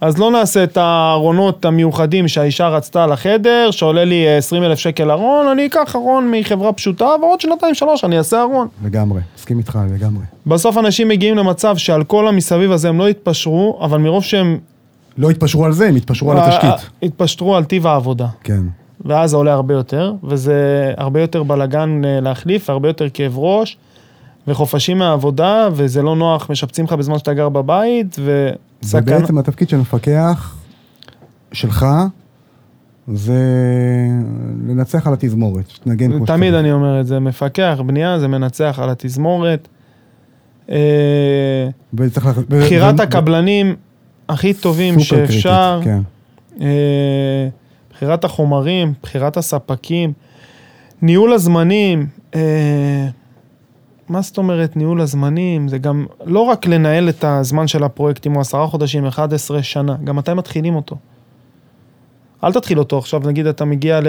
[0.00, 5.46] אז לא נעשה את הארונות המיוחדים שהאישה רצתה לחדר, שעולה לי 20 אלף שקל ארון,
[5.46, 8.68] אני אקח ארון מחברה פשוטה, ועוד שנתיים שלוש אני אעשה ארון.
[8.84, 9.20] לגמרי.
[9.36, 10.22] מסכים איתך לגמרי.
[10.46, 14.58] בסוף אנשים מגיעים למצב שעל כל המסביב הזה הם לא יתפשרו, אבל מרוב שהם
[15.18, 16.90] לא התפשרו על זה, הם התפשרו על אה, התשתית.
[17.02, 18.26] התפשרו על טיב העבודה.
[18.44, 18.60] כן.
[19.04, 23.76] ואז זה עולה הרבה יותר, וזה הרבה יותר בלאגן אה, להחליף, הרבה יותר כאב ראש,
[24.48, 28.16] וחופשים מהעבודה, וזה לא נוח, משפצים לך בזמן שאתה גר בבית,
[28.80, 29.00] זה.
[29.00, 30.56] בעצם התפקיד של מפקח
[31.52, 31.86] שלך,
[33.08, 33.42] זה
[34.68, 36.60] לנצח על התזמורת, שתנגן כמו תמיד שצריך.
[36.60, 39.68] אני אומר את זה, מפקח בנייה זה מנצח על התזמורת.
[40.70, 41.68] אה,
[42.48, 43.76] בחירת הקבלנים
[44.28, 46.00] הכי טובים שאפשר, כן.
[46.60, 47.48] אה,
[47.90, 50.12] בחירת החומרים, בחירת הספקים,
[51.02, 53.08] ניהול הזמנים, אה,
[54.10, 55.68] מה זאת אומרת ניהול הזמנים?
[55.68, 59.96] זה גם לא רק לנהל את הזמן של הפרויקט, אם הוא עשרה חודשים, 11 שנה,
[60.04, 60.96] גם מתי מתחילים אותו.
[62.44, 64.06] אל תתחיל אותו עכשיו, נגיד אתה מגיע ל...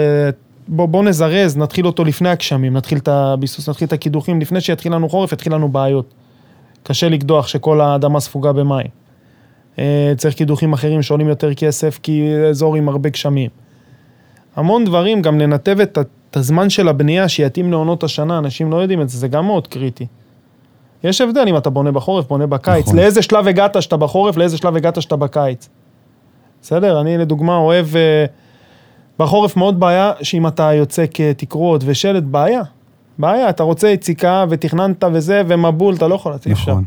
[0.68, 4.94] בוא, בוא נזרז, נתחיל אותו לפני הגשמים, נתחיל את הביסוס, נתחיל את הקידוחים, לפני שיתחיל
[4.94, 6.14] לנו חורף, יתחיל לנו בעיות.
[6.82, 8.86] קשה לקדוח שכל האדמה ספוגה במים.
[9.78, 13.50] אה, צריך קידוחים אחרים שעולים יותר כסף, כי אזור עם הרבה גשמים.
[14.56, 15.98] המון דברים, גם לנתב את,
[16.32, 19.66] את הזמן של הבנייה שיתאים לעונות השנה, אנשים לא יודעים את זה, זה גם מאוד
[19.66, 20.06] קריטי.
[21.04, 22.84] יש הבדל אם אתה בונה בחורף, בונה בקיץ.
[22.84, 22.98] נכון.
[22.98, 25.68] לאיזה שלב הגעת שאתה בחורף, לאיזה שלב הגעת שאתה בקיץ.
[26.62, 27.00] בסדר?
[27.00, 27.96] אני לדוגמה אוהב...
[27.96, 28.24] אה,
[29.18, 32.62] בחורף מאוד בעיה שאם אתה יוצא כתקרות ושלט, בעיה.
[33.18, 36.72] בעיה, אתה רוצה יציקה ותכננת וזה, ומבול, אתה לא יכול, אפשר.
[36.72, 36.84] נכון.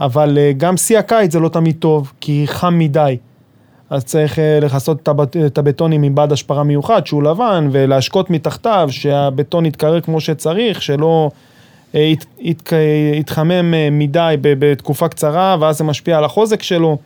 [0.00, 3.16] אבל אה, גם שיא הקיץ זה לא תמיד טוב, כי חם מדי.
[3.94, 5.08] אז צריך אה, לכסות
[5.46, 11.30] את הבטונים עם בד השפרה מיוחד, שהוא לבן, ולהשקות מתחתיו, שהבטון יתקרר כמו שצריך, שלא
[11.94, 12.12] אה,
[12.72, 16.98] אה, מדי ב- בתקופה קצרה, ואז זה משפיע על החוזק שלו.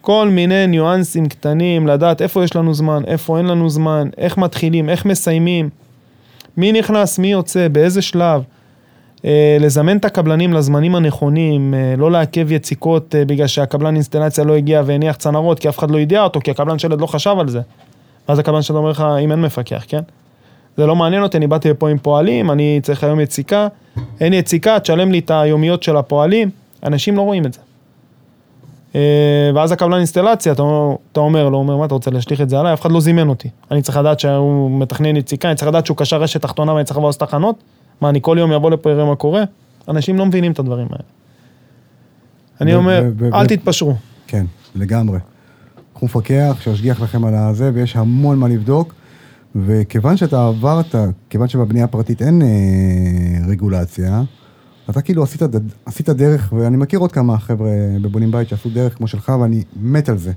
[0.00, 4.88] כל מיני ניואנסים קטנים, לדעת איפה יש לנו זמן, איפה אין לנו זמן, איך מתחילים,
[4.88, 5.68] איך מסיימים,
[6.56, 8.42] מי נכנס, מי יוצא, באיזה שלב.
[9.24, 14.54] אה, לזמן את הקבלנים לזמנים הנכונים, אה, לא לעכב יציקות אה, בגלל שהקבלן אינסטלציה לא
[14.54, 17.48] הגיע והניח צנרות, כי אף אחד לא ידיע אותו, כי הקבלן שלד לא חשב על
[17.48, 17.60] זה.
[18.28, 20.00] ואז הקבלן שלד אומר לך, אם אין מפקח, כן?
[20.76, 23.68] זה לא מעניין אותי, אני באתי לפה עם פועלים, אני צריך היום יציקה,
[24.20, 26.50] אין יציקה, תשלם לי את היומיות של הפועלים,
[26.82, 27.60] אנשים לא רואים את זה.
[29.54, 30.62] ואז הקבלן אינסטלציה, אתה
[31.12, 32.72] אתה אומר לו, אומר, מה אתה רוצה להשליך את זה עליי?
[32.72, 33.48] אף אחד לא זימן אותי.
[33.70, 36.96] אני צריך לדעת שהוא מתכנן יציקה, אני צריך לדעת שהוא קשר רשת תחתונה ואני צריך
[36.96, 37.56] לבוא לעשות תחנות?
[38.00, 39.44] מה, אני כל יום אבוא לפה, אראה מה קורה?
[39.88, 41.04] אנשים לא מבינים את הדברים האלה.
[42.60, 43.94] אני אומר, אל תתפשרו.
[44.26, 45.18] כן, לגמרי.
[45.94, 48.94] קחו מפקח שישגיח לכם על הזה, ויש המון מה לבדוק.
[49.64, 50.94] וכיוון שאתה עברת,
[51.30, 54.22] כיוון שבבנייה הפרטית אין אה, רגולציה,
[54.90, 55.42] אתה כאילו עשית,
[55.86, 57.70] עשית דרך, ואני מכיר עוד כמה חבר'ה
[58.02, 60.32] בבונים בית שעשו דרך כמו שלך, ואני מת על זה.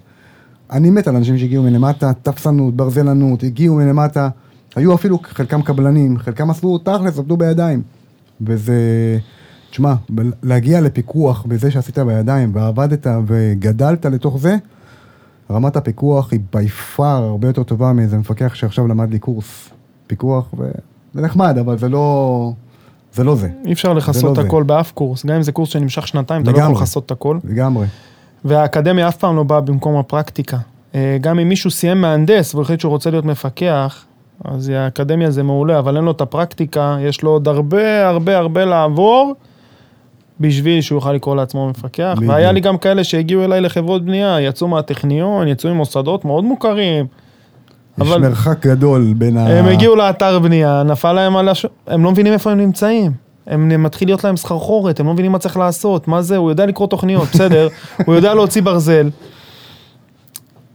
[0.72, 4.30] אני מת על אנשים שהגיעו מלמטה, תפסנות, ברזלנות, הגיעו מלמטה,
[4.76, 7.82] היו אפילו חלקם קבלנים, חלקם עשו תכלס, עבדו בידיים.
[8.42, 8.74] וזה,
[9.70, 9.94] תשמע,
[10.44, 14.56] להגיע לפיקוח בזה שעשית בידיים, ועבדת וגדלת לתוך זה,
[15.52, 19.70] רמת הפיקוח היא בי פאר הרבה יותר טובה מאיזה מפקח שעכשיו למד לי קורס
[20.08, 22.54] פיקוח, וזה נחמד, אבל זה לא
[23.14, 23.24] זה.
[23.24, 24.42] לא זה, אי אפשר זה לכסות לא את זה.
[24.42, 26.82] הכל באף קורס, גם אם זה קורס שנמשך שנתיים, אתה לא יכול לגמרי.
[26.82, 27.38] לכסות את הכל.
[27.44, 27.88] לגמרי.
[28.46, 30.58] והאקדמיה אף פעם לא באה במקום הפרקטיקה.
[30.96, 34.06] אה, גם אם מישהו סיים מהנדס והוא החליט שהוא רוצה להיות מפקח,
[34.46, 38.66] אז האקדמיה זה מעולה, אבל אין לו את הפרקטיקה, יש לו עוד הרבה הרבה הרבה
[38.66, 39.34] לעבור
[40.40, 42.14] בשביל שהוא יוכל לקרוא לעצמו מפקח.
[42.18, 42.32] בדיוק.
[42.34, 47.06] והיה לי גם כאלה שהגיעו אליי לחברות בנייה, יצאו מהטכניון, יצאו ממוסדות מאוד מוכרים.
[47.06, 49.48] יש אבל- מרחק גדול בין ה...
[49.60, 51.66] הם הגיעו לאתר בנייה, נפל להם על הש...
[51.88, 53.12] הם לא מבינים איפה הם נמצאים.
[53.48, 56.66] הם מתחיל להיות להם סחרחורת, הם לא מבינים מה צריך לעשות, מה זה, הוא יודע
[56.66, 57.68] לקרוא תוכניות, בסדר,
[58.06, 59.10] הוא יודע להוציא ברזל.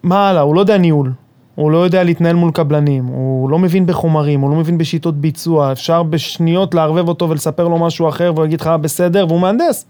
[0.03, 1.13] מה הלאה, הוא לא יודע ניהול,
[1.55, 5.73] הוא לא יודע להתנהל מול קבלנים, הוא לא מבין בחומרים, הוא לא מבין בשיטות ביצוע,
[5.73, 9.87] אפשר בשניות לערבב אותו ולספר לו משהו אחר והוא יגיד לך "אה, בסדר, והוא מהנדס.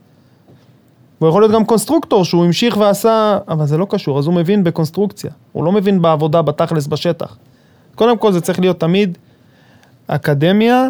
[1.19, 4.65] הוא יכול להיות גם קונסטרוקטור שהוא המשיך ועשה, אבל זה לא קשור, אז הוא מבין
[4.65, 7.37] בקונסטרוקציה, הוא לא מבין בעבודה, בתכלס, בשטח.
[7.95, 9.19] קודם כל זה צריך להיות תמיד
[10.07, 10.89] אקדמיה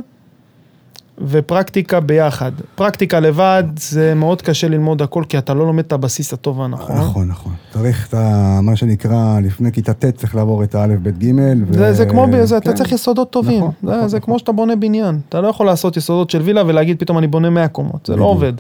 [1.19, 2.53] ופרקטיקה ביחד.
[2.75, 6.97] פרקטיקה לבד זה מאוד קשה ללמוד הכל כי אתה לא לומד את הבסיס הטוב והנכון.
[6.97, 7.53] נכון, נכון.
[7.73, 8.59] צריך את ה...
[8.63, 11.65] מה שנקרא, לפני כיתה ט' צריך לעבור את האלף, בית, גימל.
[11.67, 12.77] ו- זה, זה כמו, זה, אתה כן.
[12.77, 13.59] צריך יסודות טובים.
[13.59, 14.27] נכון, זה, נכון, זה נכון.
[14.27, 15.19] כמו שאתה בונה בניין.
[15.29, 18.07] אתה לא יכול לעשות יסודות של וילה ולהגיד פתאום אני בונה 100 קומות.
[18.07, 18.29] זה לא בדיוק.
[18.29, 18.53] עובד.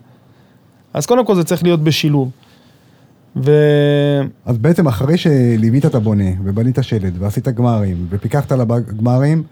[0.94, 2.30] אז קודם כל זה צריך להיות בשילוב.
[3.36, 3.52] ו...
[4.46, 9.42] אז בעצם אחרי שליווית את הבונה, ובנית שלד, ועשית גמרים, ופיקחת על הגמרים,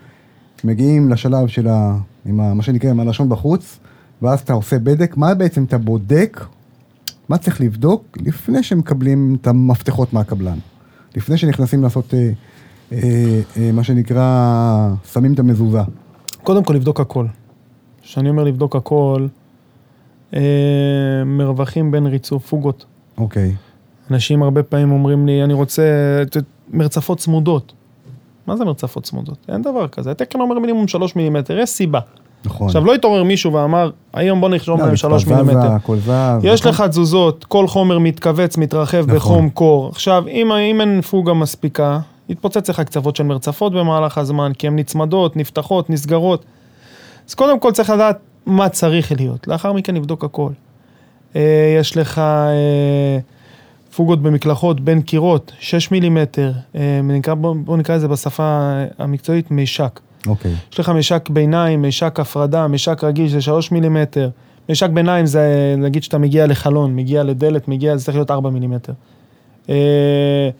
[0.64, 1.96] מגיעים לשלב של ה...
[2.26, 2.54] עם ה...
[2.54, 3.78] מה שנקרא, עם הלשון בחוץ,
[4.22, 5.16] ואז אתה עושה בדק.
[5.16, 6.44] מה בעצם אתה בודק?
[7.28, 10.58] מה צריך לבדוק לפני שמקבלים את המפתחות מהקבלן?
[11.16, 12.30] לפני שנכנסים לעשות, אה,
[12.92, 15.82] אה, אה, מה שנקרא, שמים את המזוזה.
[16.42, 17.26] קודם כל לבדוק הכל.
[18.02, 19.26] כשאני אומר לבדוק הכל,
[20.34, 20.40] אה,
[21.26, 22.84] מרווחים בין ריצוף, פוגות.
[23.18, 23.54] אוקיי.
[24.10, 25.82] אנשים הרבה פעמים אומרים לי, אני רוצה
[26.70, 27.72] מרצפות צמודות.
[28.47, 29.47] מה זה מרצפות צמודות?
[29.49, 30.11] אין דבר כזה.
[30.11, 32.01] התקן אומר מינימום 3 מילימטר, יש סיבה.
[32.45, 32.66] נכון.
[32.66, 35.68] עכשיו, לא התעורר מישהו ואמר, היום בוא נרשום לא, להם 3 זזה, מילימטר.
[36.43, 36.72] יש נכון?
[36.72, 39.14] לך תזוזות, כל חומר מתכווץ, מתרחב נכון.
[39.16, 39.88] בחום קור.
[39.88, 44.76] עכשיו, אם, אם אין פוגה מספיקה, יתפוצץ לך קצוות של מרצפות במהלך הזמן, כי הן
[44.76, 46.45] נצמדות, נפתחות, נסגרות.
[47.28, 50.51] אז קודם כל צריך לדעת מה צריך להיות, לאחר מכן נבדוק הכל.
[51.36, 53.18] אה, יש לך אה,
[53.97, 60.01] פוגות במקלחות בין קירות, 6 מילימטר, אה, נקרא, בוא, בוא נקרא לזה בשפה המקצועית מישק.
[60.26, 60.55] אוקיי.
[60.72, 64.30] יש לך משק ביניים, משק הפרדה, משק רגיל זה 3 מילימטר.
[64.68, 68.93] משק ביניים זה נגיד שאתה מגיע לחלון, מגיע לדלת, מגיע, זה צריך להיות 4 מילימטר.
[69.68, 70.51] אה,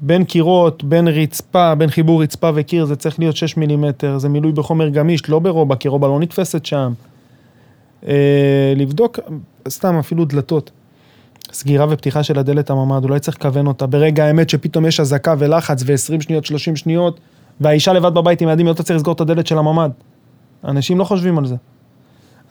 [0.00, 4.52] בין קירות, בין רצפה, בין חיבור רצפה וקיר זה צריך להיות 6 מילימטר, זה מילוי
[4.52, 6.92] בחומר גמיש, לא ברובע, כי רובע לא נתפסת שם.
[8.08, 9.18] אה, לבדוק,
[9.68, 10.70] סתם אפילו דלתות.
[11.58, 13.86] סגירה ופתיחה של הדלת הממ"ד, אולי צריך לכוון אותה.
[13.86, 17.20] ברגע האמת שפתאום יש אזעקה ולחץ ו-20 שניות, 30 שניות,
[17.60, 19.90] והאישה לבד בבית עם ילדים, היא לא תצטרך לסגור את הדלת של הממ"ד.
[20.64, 21.54] אנשים לא חושבים על זה.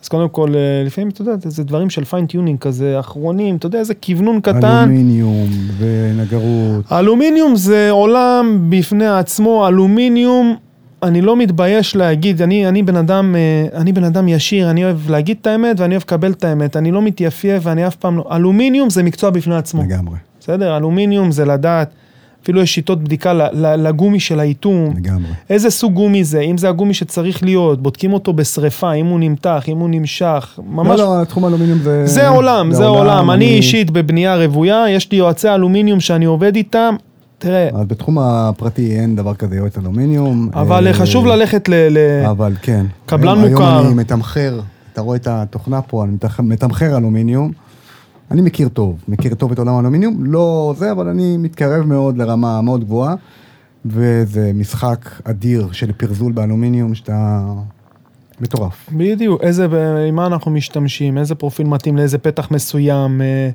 [0.02, 3.56] אז קודם כל, אה, לפעמים, אתה יודע, זה- זה דברים של fine tuning כזה, אחרונים,
[3.56, 4.64] אתה יודע, איזה כוונון קטן.
[4.82, 5.48] אלומיניום
[5.78, 6.92] ונגרות.
[6.92, 10.56] אלומיניום זה עולם בפני עצמו, אלומיניום,
[11.02, 15.10] אני לא מתבייש להגיד, אני, אני, בן אדם, אה, אני בן אדם ישיר, אני אוהב
[15.10, 18.24] להגיד את האמת ואני אוהב לקבל את האמת, אני לא מתייפייף ואני אף פעם לא...
[18.32, 19.82] אלומיניום זה מקצוע בפני עצמו.
[19.82, 20.16] לגמרי.
[20.40, 20.76] בסדר?
[20.76, 21.90] אלומיניום זה לדעת
[22.42, 24.94] אפילו יש שיטות בדיקה לגומי של האיטום.
[24.96, 25.30] לגמרי.
[25.50, 29.64] איזה סוג גומי זה, אם זה הגומי שצריך להיות, בודקים אותו בשריפה, אם הוא נמתח,
[29.68, 31.00] אם הוא נמשך, ממש...
[31.00, 32.06] לא, לא, תחום האלומיניום זה...
[32.06, 33.30] זה עולם, זה עולם.
[33.30, 36.96] אני אישית בבנייה רוויה, יש לי יועצי אלומיניום שאני עובד איתם,
[37.38, 40.50] תראה, אז בתחום הפרטי אין דבר כזה יועץ אלומיניום.
[40.54, 41.74] אבל אה, חשוב ללכת ל...
[41.74, 42.86] ל- אבל כן.
[43.06, 43.76] קבלן היום- מוכר.
[43.76, 44.60] היום אני מתמחר,
[44.92, 47.52] אתה רואה את התוכנה פה, אני מתמחר אלומיניום.
[48.30, 52.60] אני מכיר טוב, מכיר טוב את עולם האלומיניום, לא זה, אבל אני מתקרב מאוד לרמה
[52.62, 53.14] מאוד גבוהה,
[53.86, 57.42] וזה משחק אדיר של פרזול באלומיניום, שאתה...
[58.40, 58.88] מטורף.
[58.92, 59.66] בדיוק, איזה,
[60.08, 63.50] עם מה אנחנו משתמשים, איזה פרופיל מתאים לאיזה פתח מסוים, אה,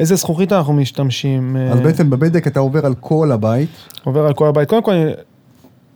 [0.00, 1.56] איזה זכוכית אנחנו משתמשים.
[1.56, 3.68] אה, אז בעצם בבדק אתה עובר על כל הבית,
[4.04, 4.68] עובר על כל הבית.
[4.68, 4.92] קודם כל,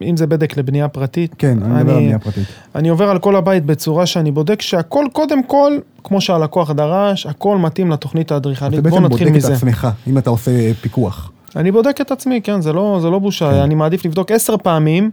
[0.03, 2.45] אם זה בדק לבנייה פרטית, כן, אני מדבר על בנייה פרטית.
[2.75, 5.73] אני עובר על כל הבית בצורה שאני בודק שהכל קודם כל,
[6.05, 8.81] כמו שהלקוח דרש, הכל מתאים לתוכנית אתה האדריכלית.
[8.81, 9.55] בעצם בואו נתחיל בודק את מזה.
[9.55, 10.51] עצמך, אם אתה עושה
[10.81, 11.31] פיקוח.
[11.57, 13.51] אני בודק את עצמי, כן, זה לא, זה לא בושה.
[13.51, 13.57] כן.
[13.59, 15.11] אני מעדיף לבדוק עשר פעמים,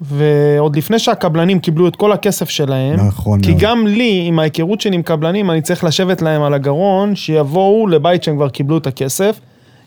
[0.00, 3.62] ועוד לפני שהקבלנים קיבלו את כל הכסף שלהם, נכון כי מאוד.
[3.62, 8.22] גם לי, עם ההיכרות שלי עם קבלנים, אני צריך לשבת להם על הגרון, שיבואו לבית
[8.22, 9.40] שהם כבר קיבלו את הכסף,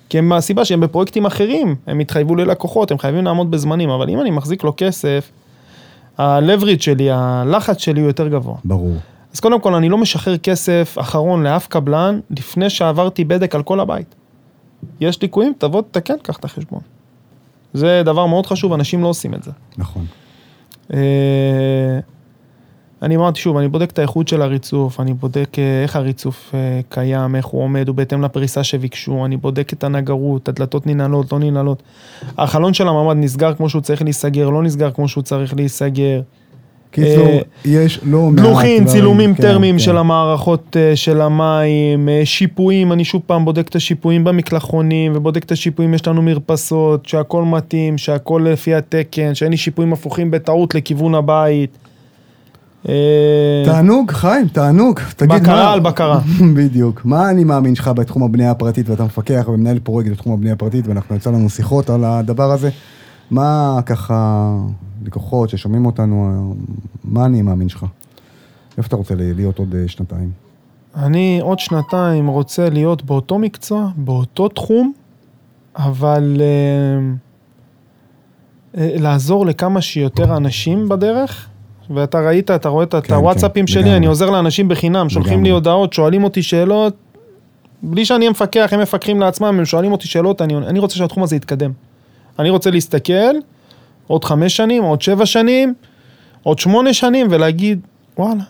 [0.10, 4.22] כי הם מהסיבה שהם בפרויקטים אחרים, הם התחייבו ללקוחות, הם חייבים לעמוד בזמנים, אבל אם
[4.22, 5.32] אני מחזיק לו כסף,
[6.18, 8.56] ה-leverage שלי, הלחץ שלי הוא יותר גבוה.
[8.64, 8.96] ברור.
[9.34, 13.80] אז קודם כל, אני לא משחרר כסף אחרון לאף קבלן, לפני שעברתי בדק על כל
[13.80, 14.16] הבית.
[15.00, 16.82] יש ליקויים, תבוא, תתקן, קח את החשבון.
[17.74, 19.52] זה דבר מאוד חשוב, אנשים לא עושים את זה.
[19.78, 20.06] נכון.
[20.94, 22.00] אה,
[23.02, 26.80] אני אמרתי שוב, אני בודק את האיכות של הריצוף, אני בודק אה, איך הריצוף אה,
[26.90, 31.40] קיים, איך הוא עומד, הוא בהתאם לפריסה שביקשו, אני בודק את הנגרות, הדלתות ננעלות, לא
[31.40, 31.84] ננעלות.
[32.38, 36.22] החלון של הממ"ד נסגר כמו שהוא צריך להיסגר, לא נסגר כמו שהוא צריך להיסגר.
[36.92, 39.80] קיצור, אה, יש לא מעט דלוחין, צילומים כן, טרמיים כן.
[39.80, 45.44] של המערכות אה, של המים, אה, שיפועים, אני שוב פעם בודק את השיפועים במקלחונים ובודק
[45.44, 50.76] את השיפועים, יש לנו מרפסות, שהכל מתאים, שהכל לפי התקן, שאין לי שיפועים הפוכים בטעות
[50.76, 51.78] לכיוון הבית.
[53.66, 55.00] תענוג, חיים, תענוג.
[55.16, 55.40] תגיד מה...
[55.40, 56.20] בקרה על בקרה.
[56.56, 57.02] בדיוק.
[57.06, 61.16] מה אני מאמין שלך בתחום הבנייה הפרטית, ואתה מפקח ומנהל פרויקט בתחום הבנייה הפרטית, ואנחנו
[61.16, 62.70] יצא לנו שיחות על הדבר הזה.
[63.32, 64.50] מה ככה,
[65.06, 66.54] לקוחות ששומעים אותנו,
[67.04, 67.86] מה אני מאמין שלך?
[68.78, 70.32] איפה אתה רוצה להיות עוד אה, שנתיים?
[70.96, 74.94] אני עוד שנתיים רוצה להיות באותו מקצוע, באותו תחום,
[75.76, 76.42] אבל
[78.78, 81.48] אה, לעזור לכמה שיותר אנשים בדרך.
[81.96, 83.98] ואתה ראית, אתה רואה את כן, הוואטסאפים כן, שלי, לגמרי.
[83.98, 85.50] אני עוזר לאנשים בחינם, שולחים לגמרי.
[85.50, 86.94] לי הודעות, שואלים אותי שאלות,
[87.84, 91.24] בלי שאני אהיה מפקח, הם מפקחים לעצמם, הם שואלים אותי שאלות, אני, אני רוצה שהתחום
[91.24, 91.72] הזה יתקדם.
[92.40, 93.36] אני רוצה להסתכל
[94.08, 95.74] עוד חמש שנים, עוד שבע שנים,
[96.44, 97.80] עוד שמונה שנים, ולהגיד,
[98.18, 98.44] וואלה,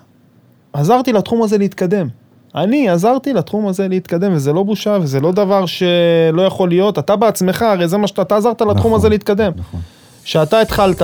[0.74, 2.08] עזרתי לתחום הזה להתקדם.
[2.56, 7.00] אני עזרתי לתחום הזה להתקדם, וזה לא בושה, וזה לא דבר שלא יכול להיות.
[7.00, 9.52] אתה בעצמך, הרי זה מה שאתה, אתה עזרת לתחום נכון, הזה להתקדם.
[9.56, 9.80] נכון.
[10.24, 11.02] שאתה התחלת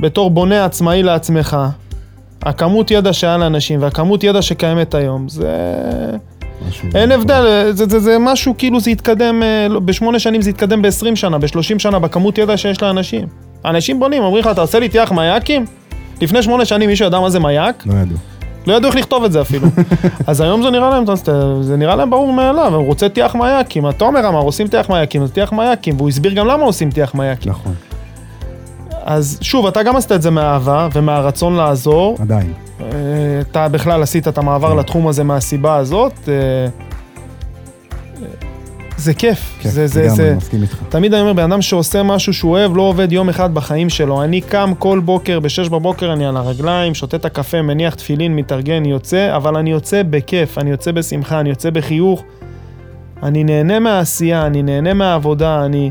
[0.00, 1.56] בתור בונה עצמאי לעצמך,
[2.42, 5.56] הכמות ידע שהיה לאנשים והכמות ידע שקיימת היום, זה...
[6.94, 10.82] אין הבדל, זה, זה, זה משהו כאילו זה יתקדם, אה, לא, בשמונה שנים זה יתקדם
[10.82, 13.26] ב-20 שנה, ב-30 שנה, בכמות ידע שיש לאנשים.
[13.64, 15.64] אנשים בונים, אומרים לך, אתה עושה לי טיח מייקים?
[16.20, 17.86] לפני שמונה שנים מישהו ידע מה זה מייק?
[17.86, 18.16] לא ידעו.
[18.66, 19.68] לא ידעו איך לכתוב את זה אפילו.
[20.26, 21.04] אז היום זה נראה להם,
[21.60, 23.86] זה נראה להם ברור מאליו, הוא רוצה טיח מייקים.
[23.86, 27.52] התומר אמר, עושים טיח מייקים, אז טיח מייקים, והוא הסביר גם למה עושים טיח מייקים.
[27.52, 27.74] נכון,
[29.04, 32.16] אז שוב, אתה גם עשית את זה מאהבה ומהרצון לעזור.
[32.20, 32.52] עדיין.
[32.80, 32.86] אה,
[33.40, 34.74] אתה בכלל עשית את המעבר.
[34.74, 36.12] לתחום הזה מהסיבה הזאת.
[36.28, 36.68] אה, אה,
[38.96, 39.58] זה כיף.
[39.60, 40.82] כן, זה, זה, זה, מסכים איתך.
[40.88, 44.22] תמיד אני אומר, בן אדם שעושה משהו שהוא אוהב, לא עובד יום אחד בחיים שלו.
[44.22, 48.84] אני קם כל בוקר, בשש בבוקר אני על הרגליים, שותה את הקפה, מניח תפילין, מתארגן,
[48.84, 52.22] יוצא, אבל אני יוצא בכיף, אני יוצא בשמחה, אני יוצא בחיוך.
[53.22, 55.90] אני נהנה מהעשייה, אני נהנה מהעבודה, אני...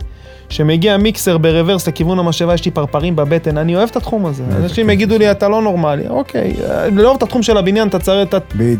[0.51, 4.43] כשמגיע מיקסר ברוורס לכיוון המשאבה, יש לי פרפרים בבטן, אני אוהב את התחום הזה.
[4.55, 4.89] אנשים.
[4.89, 6.07] יגידו לי, אתה לא נורמלי.
[6.09, 8.29] אוקיי, אה, לא אוהב את התחום של הבניין, אתה צריך.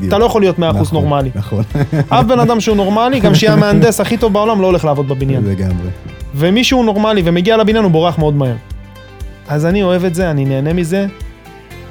[0.08, 1.30] אתה לא יכול להיות 100% נכון, נורמלי.
[1.36, 1.64] נכון.
[2.10, 5.44] אף בן אדם שהוא נורמלי, גם שיהיה המהנדס הכי טוב בעולם, לא הולך לעבוד בבניין.
[5.46, 5.90] לגמרי.
[6.36, 8.56] ומי שהוא נורמלי ומגיע לבניין הוא בורח מאוד מהר.
[9.48, 11.06] אז אני אוהב את זה, אני נהנה מזה.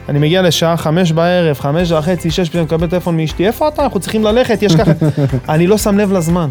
[0.09, 3.83] אני מגיע לשעה חמש בערב, חמש וחצי, שש, פתאום מקבל טלפון מאשתי, איפה אתה?
[3.83, 4.93] אנחנו צריכים ללכת, יש ככה...
[5.55, 6.51] אני לא שם לב לזמן.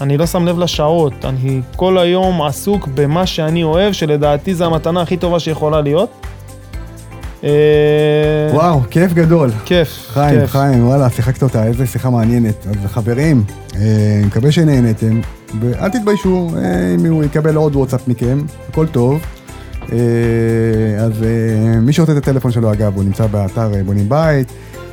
[0.00, 1.24] אני לא שם לב לשעות.
[1.24, 6.10] אני כל היום עסוק במה שאני אוהב, שלדעתי זו המתנה הכי טובה שיכולה להיות.
[7.44, 7.50] אה,
[8.52, 9.50] וואו, כיף גדול.
[9.64, 10.50] כיף, חיים, כיף.
[10.50, 12.66] חיים, וואלה, שיחקת אותה, איזה שיחה מעניינת.
[12.66, 13.44] אז חברים,
[13.76, 15.20] אה, מקווה שנהנתם,
[15.60, 18.38] ואל תתביישו אה, אם הוא יקבל עוד וואטסאפ מכם,
[18.68, 19.20] הכל טוב.
[19.92, 24.52] אה, אז אה, מי שרוצה את הטלפון שלו, אגב, הוא נמצא באתר אה, בונים בית.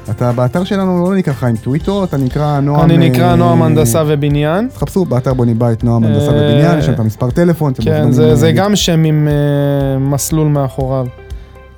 [0.10, 2.82] אתה באתר שלנו לא נקרא חיים טוויטו, אתה נקרא נועם...
[2.82, 4.68] אני נקרא אה, נועם הנדסה ובניין.
[4.74, 7.74] תחפשו באתר בונים בית נועם הנדסה אה, ובניין, יש שם את המספר טלפון.
[7.82, 11.08] כן, זה, זה אה, גם שם עם אה, מסלול מאחוריו.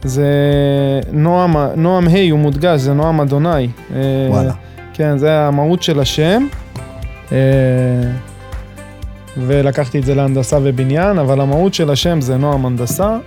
[0.03, 0.27] זה
[1.11, 3.49] נועם, נועם ה' הוא מודגש, זה נועם אדוני.
[3.95, 4.53] אה, וואלה.
[4.93, 6.47] כן, זה המהות של השם.
[9.37, 13.17] ולקחתי את זה להנדסה ובניין, אבל המהות של השם זה נועם הנדסה.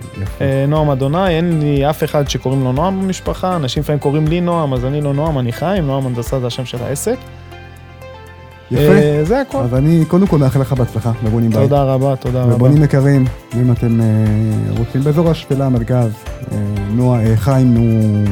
[0.41, 4.41] אה, נועם אדוני, אין לי אף אחד שקוראים לו נועם במשפחה, אנשים לפעמים קוראים לי
[4.41, 7.17] נועם, אז אני לא נועם, אני חיים, נועם הנדסה זה השם של העסק.
[8.71, 8.81] יפה.
[8.81, 9.57] אה, זה הכל.
[9.57, 11.59] אז אני קודם כל מאחל לך בהצלחה בבונים בית.
[11.59, 12.55] תודה רבה, תודה רבה.
[12.55, 13.25] ובונים יקרים,
[13.61, 14.05] אם אתם אה,
[14.77, 16.11] רוצים באזור השפלה, המרכז,
[16.51, 16.57] אה,
[16.91, 18.25] נועה, חיים הוא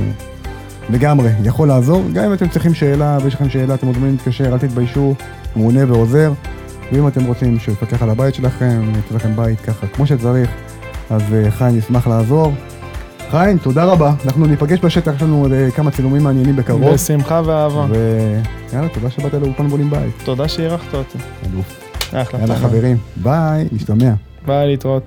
[0.89, 2.03] לגמרי יכול לעזור.
[2.13, 5.15] גם אם אתם צריכים שאלה ויש לכם שאלה, אתם מוזמנים להתקשר, אל תתביישו,
[5.53, 6.33] הוא עונה ועוזר.
[6.91, 10.49] ואם אתם רוצים שהוא יפקח על הבית שלכם, ייתן לכם בית ככה כמו שצריך,
[11.09, 12.53] אז אה, חיים ישמח לעזור.
[13.29, 14.13] חיים, תודה רבה.
[14.25, 16.93] אנחנו ניפגש בשטח, יש לנו אה, כמה צילומים מעניינים בקרוב.
[16.93, 17.85] בשמחה ואהבה.
[17.89, 20.13] ויאללה, תודה שבאת לאולפן בולים בית.
[20.23, 21.17] תודה שאירחת אותי.
[21.53, 21.79] אלוף.
[22.13, 22.39] אחלה.
[22.39, 22.55] יאללה.
[22.55, 24.13] חברים, ביי, נשתמע.
[24.45, 25.03] ביי, להתראות.